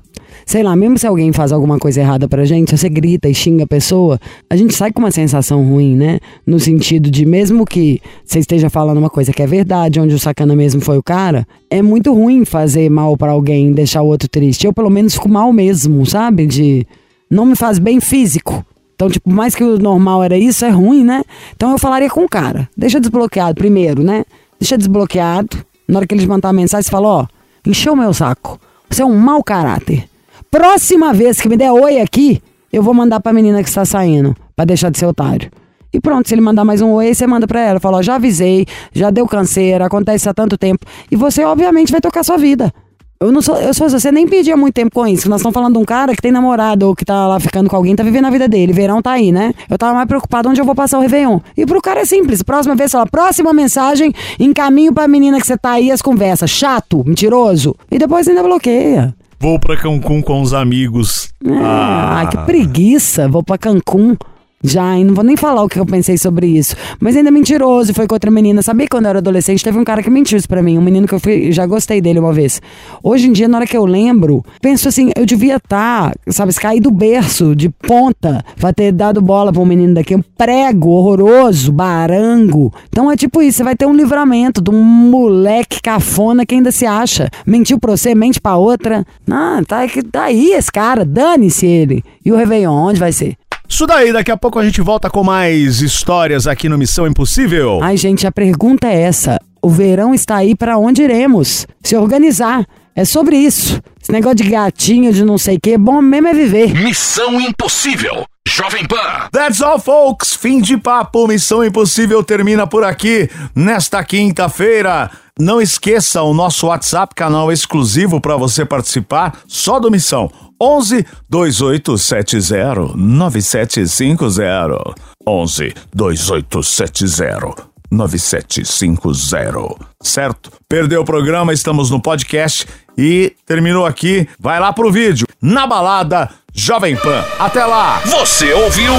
sei 0.49 0.63
lá, 0.63 0.75
mesmo 0.75 0.97
se 0.97 1.07
alguém 1.07 1.31
faz 1.31 1.53
alguma 1.53 1.79
coisa 1.79 2.01
errada 2.01 2.27
pra 2.27 2.43
gente, 2.47 2.75
você 2.75 2.89
grita 2.89 3.29
e 3.29 3.35
xinga 3.35 3.65
a 3.65 3.67
pessoa, 3.67 4.19
a 4.49 4.57
gente 4.57 4.73
sai 4.75 4.91
com 4.91 4.99
uma 4.99 5.11
sensação 5.11 5.63
ruim, 5.63 5.95
né? 5.95 6.21
No 6.47 6.59
sentido 6.59 7.11
de, 7.11 7.27
mesmo 7.27 7.67
que 7.67 8.01
você 8.25 8.39
esteja 8.39 8.71
falando 8.71 8.97
uma 8.97 9.11
coisa 9.11 9.31
que 9.31 9.43
é 9.43 9.47
verdade, 9.47 10.01
onde 10.01 10.15
o 10.15 10.19
sacana 10.19 10.57
mesmo 10.57 10.81
foi 10.81 10.97
o 10.97 11.03
cara, 11.03 11.47
é 11.69 11.83
muito 11.83 12.15
ruim 12.15 12.47
fazer 12.47 12.89
mal 12.89 13.15
pra 13.15 13.33
alguém, 13.33 13.75
deixar 13.75 14.01
o 14.01 14.07
outro 14.07 14.27
triste. 14.27 14.67
Eu, 14.67 14.73
pelo 14.73 14.89
menos, 14.89 15.13
fico 15.13 15.29
mal 15.29 15.53
mesmo, 15.53 16.07
sabe? 16.07 16.47
De. 16.47 16.87
Não 17.31 17.45
me 17.45 17.55
faz 17.55 17.79
bem 17.79 18.01
físico. 18.01 18.65
Então, 18.95 19.11
tipo, 19.11 19.31
mais 19.31 19.55
que 19.55 19.63
o 19.63 19.79
normal 19.79 20.25
era 20.25 20.39
isso, 20.39 20.65
é 20.65 20.71
ruim, 20.71 21.05
né? 21.05 21.25
Então 21.55 21.73
eu 21.73 21.79
falaria 21.79 22.09
com 22.09 22.25
o 22.25 22.29
cara. 22.29 22.67
Deixa 22.75 22.99
desbloqueado 22.99 23.55
primeiro, 23.55 24.03
né? 24.03 24.25
Deixa 24.59 24.79
desbloqueado. 24.79 25.59
Na 25.87 25.99
hora 25.99 26.07
que 26.07 26.15
ele 26.15 26.27
mandar 26.27 26.49
a 26.49 26.55
mensagem, 26.55 26.85
você 26.85 26.91
fala, 26.91 27.07
ó, 27.07 27.27
encheu 27.67 27.95
meu 27.95 28.15
saco. 28.15 28.59
Você 28.89 29.03
é 29.03 29.05
um 29.05 29.15
mau 29.15 29.45
caráter. 29.45 30.09
Próxima 30.51 31.13
vez 31.13 31.41
que 31.41 31.49
me 31.49 31.59
der 31.59 31.71
oi 31.71 32.01
aqui, 32.01 32.43
eu 32.73 32.83
vou 32.83 32.95
mandar 32.95 33.21
pra 33.21 33.35
menina 33.35 33.63
que 33.63 33.69
está 33.69 33.85
saindo, 33.85 34.35
pra 34.57 34.65
deixar 34.65 34.91
de 34.91 34.99
ser 34.99 35.05
otário. 35.05 35.51
E 35.93 36.01
pronto, 36.01 36.27
se 36.27 36.35
ele 36.35 36.41
mandar 36.41 36.65
mais 36.65 36.81
um 36.81 36.91
oi, 36.93 37.15
você 37.15 37.27
manda 37.27 37.47
pra 37.47 37.61
ela. 37.61 37.81
Fala, 37.81 37.99
ó, 37.99 38.03
já 38.03 38.15
avisei, 38.15 38.67
já 38.93 39.11
deu 39.11 39.27
canseira, 39.27 39.87
acontece 39.87 40.29
há 40.29 40.33
tanto 40.35 40.57
tempo. 40.57 40.87
E 41.11 41.17
você, 41.17 41.45
obviamente, 41.45 41.93
vai 41.93 42.01
tocar 42.01 42.25
sua 42.25 42.39
vida. 42.39 42.73
Eu 43.21 43.33
não 43.33 43.43
sou, 43.43 43.57
eu 43.57 43.75
sou 43.75 43.91
você 43.91 44.13
nem 44.13 44.29
pedia 44.29 44.57
muito 44.57 44.75
tempo 44.75 44.95
com 44.95 45.07
isso. 45.07 45.29
Nós 45.29 45.41
estamos 45.41 45.53
falando 45.53 45.73
de 45.73 45.79
um 45.81 45.85
cara 45.85 46.15
que 46.15 46.23
tem 46.23 46.31
namorado 46.31 46.87
ou 46.87 46.95
que 46.95 47.05
tá 47.05 47.27
lá 47.27 47.41
ficando 47.41 47.69
com 47.69 47.75
alguém, 47.75 47.97
tá 47.97 48.03
vivendo 48.03 48.27
a 48.27 48.31
vida 48.31 48.49
dele. 48.49 48.73
Verão 48.73 49.03
tá 49.03 49.13
aí, 49.13 49.33
né? 49.33 49.53
Eu 49.69 49.77
tava 49.77 49.93
mais 49.93 50.07
preocupado 50.07 50.49
onde 50.49 50.61
eu 50.61 50.65
vou 50.65 50.75
passar 50.75 50.99
o 50.99 51.03
Réveillon. 51.03 51.41
E 51.57 51.67
pro 51.67 51.83
cara 51.83 52.01
é 52.01 52.05
simples. 52.05 52.43
Próxima 52.43 52.75
vez, 52.75 52.93
fala, 52.93 53.07
próxima 53.07 53.53
mensagem, 53.53 54.15
encaminho 54.39 54.95
pra 54.95 55.09
menina 55.09 55.41
que 55.41 55.47
você 55.47 55.59
tá 55.59 55.73
aí 55.73 55.91
as 55.91 56.01
conversas. 56.01 56.49
Chato, 56.49 57.03
mentiroso. 57.05 57.75
E 57.91 57.99
depois 57.99 58.29
ainda 58.29 58.43
bloqueia. 58.43 59.15
Vou 59.41 59.59
pra 59.59 59.77
Cancún 59.77 60.21
com 60.21 60.43
os 60.43 60.53
amigos. 60.53 61.29
Ah. 61.47 62.19
Ai, 62.19 62.29
que 62.29 62.39
preguiça. 62.39 63.29
Vou 63.29 63.43
pra 63.43 63.57
Cancún. 63.57 64.17
Já, 64.63 64.99
e 64.99 65.05
não 65.05 65.15
vou 65.15 65.23
nem 65.23 65.37
falar 65.37 65.63
o 65.63 65.69
que 65.69 65.79
eu 65.79 65.87
pensei 65.87 66.19
sobre 66.19 66.49
isso. 66.49 66.75
Mas 66.99 67.17
ainda 67.17 67.31
mentiroso, 67.31 67.95
foi 67.95 68.09
com 68.09 68.15
outra 68.15 68.31
menina. 68.31 68.61
Sabia 68.61 68.87
que 68.87 68.91
quando 68.91 69.05
eu 69.05 69.11
era 69.11 69.19
adolescente 69.21 69.63
teve 69.63 69.79
um 69.79 69.85
cara 69.85 70.03
que 70.03 70.11
mentiu 70.11 70.37
isso 70.37 70.49
pra 70.49 70.63
mim. 70.63 70.77
Um 70.77 70.83
menino 70.83 71.07
que 71.07 71.15
eu 71.15 71.21
fui, 71.21 71.53
já 71.53 71.65
gostei 71.65 72.01
dele 72.01 72.19
uma 72.19 72.33
vez. 72.33 72.61
Hoje 73.03 73.29
em 73.29 73.33
dia, 73.33 73.47
na 73.47 73.59
hora 73.59 73.67
que 73.67 73.77
eu 73.77 73.85
lembro, 73.85 74.45
penso 74.61 74.89
assim, 74.89 75.11
eu 75.17 75.25
devia 75.25 75.57
estar, 75.57 76.13
sabe, 76.29 76.53
cair 76.55 76.81
do 76.81 76.91
berço, 76.91 77.55
de 77.55 77.69
ponta, 77.69 78.45
pra 78.59 78.73
ter 78.73 78.91
dado 78.91 79.23
bola 79.23 79.53
pra 79.53 79.63
um 79.63 79.67
menino 79.67 79.95
daqui. 79.95 80.17
Um 80.17 80.23
prego 80.37 80.91
horroroso, 80.91 81.71
barango. 81.71 82.73
Então 82.89 83.13
é 83.13 83.17
tipo 83.17 83.41
isso, 83.41 83.59
você 83.59 83.65
vai 83.65 83.77
ter 83.77 83.87
um 83.87 83.95
livramento 83.95 84.61
de 84.61 84.71
um 84.71 84.83
moleque 84.83 85.81
cafona 85.81 86.45
que 86.45 86.57
ainda 86.57 86.73
se 86.73 86.85
acha. 86.85 87.31
Mentiu 87.47 87.79
pra 87.79 87.93
você, 87.93 88.13
mente 88.13 88.41
pra 88.41 88.57
outra. 88.57 89.07
Ah, 89.31 89.63
tá, 89.67 89.83
tá 90.11 90.25
aí 90.25 90.51
esse 90.53 90.73
cara, 90.73 91.05
dane-se 91.05 91.65
ele. 91.65 92.03
E 92.25 92.33
o 92.33 92.37
Réveillon, 92.37 92.73
onde 92.73 92.99
vai 92.99 93.13
ser? 93.13 93.37
Isso 93.69 93.87
daí, 93.87 94.13
daqui 94.13 94.31
a 94.31 94.37
pouco 94.37 94.59
a 94.59 94.65
gente 94.65 94.81
volta 94.81 95.11
com 95.11 95.23
mais 95.23 95.83
histórias 95.83 96.47
aqui 96.47 96.69
no 96.69 96.79
Missão 96.79 97.07
Impossível. 97.07 97.81
Ai, 97.83 97.97
gente, 97.97 98.27
a 98.27 98.33
pergunta 98.33 98.89
é 98.89 99.03
essa. 99.03 99.39
O 99.63 99.69
verão 99.69 100.15
está 100.15 100.37
aí 100.37 100.55
para 100.55 100.79
onde 100.79 101.03
iremos? 101.03 101.67
Se 101.83 101.97
organizar. 101.97 102.65
É 102.97 103.05
sobre 103.05 103.37
isso. 103.37 103.81
Esse 104.03 104.11
negócio 104.11 104.37
de 104.39 104.49
gatinho, 104.51 105.13
de 105.13 105.25
não 105.25 105.39
sei 105.39 105.57
o 105.57 105.61
que, 105.61 105.79
bom 105.79 106.03
mesmo 106.03 106.29
é 106.29 106.35
viver. 106.35 106.75
Missão 106.75 107.41
Impossível. 107.41 108.25
Jovem 108.49 108.87
Pan. 108.87 109.29
That's 109.31 109.61
all, 109.61 109.79
folks. 109.79 110.35
Fim 110.35 110.61
de 110.61 110.77
papo. 110.77 111.29
Missão 111.29 111.65
Impossível 111.65 112.25
termina 112.25 112.67
por 112.67 112.83
aqui 112.83 113.31
nesta 113.55 114.03
quinta-feira. 114.03 115.11
Não 115.41 115.61
esqueça 115.61 116.21
o 116.23 116.35
nosso 116.35 116.67
WhatsApp, 116.67 117.15
canal 117.15 117.53
exclusivo 117.53 118.21
para 118.21 118.37
você 118.37 118.65
participar, 118.65 119.39
só 119.47 119.79
do 119.79 119.89
Missão. 119.89 120.29
11 120.61 121.07
2870 121.31 122.97
9750. 122.97 124.95
11 125.25 125.75
2870 125.95 127.69
9750. 127.89 129.87
Certo? 130.03 130.51
Perdeu 130.69 131.03
o 131.03 131.05
programa, 131.05 131.53
estamos 131.53 131.89
no 131.89 132.03
podcast 132.03 132.67
e 132.97 133.33
terminou 133.47 133.87
aqui. 133.87 134.29
Vai 134.41 134.59
lá 134.59 134.73
pro 134.73 134.91
vídeo. 134.91 135.25
Na 135.41 135.69
balada 135.69 136.29
Jovem 136.59 136.97
Pan. 136.97 137.25
Até 137.39 137.65
lá. 137.65 138.03
Você 138.05 138.53
ouviu? 138.53 138.93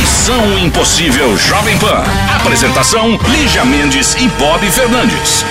Missão 0.00 0.58
Impossível 0.58 1.36
Jovem 1.38 1.78
Pan. 1.78 2.02
Apresentação: 2.34 3.16
Lígia 3.28 3.64
Mendes 3.64 4.16
e 4.16 4.26
Bob 4.30 4.68
Fernandes. 4.68 5.46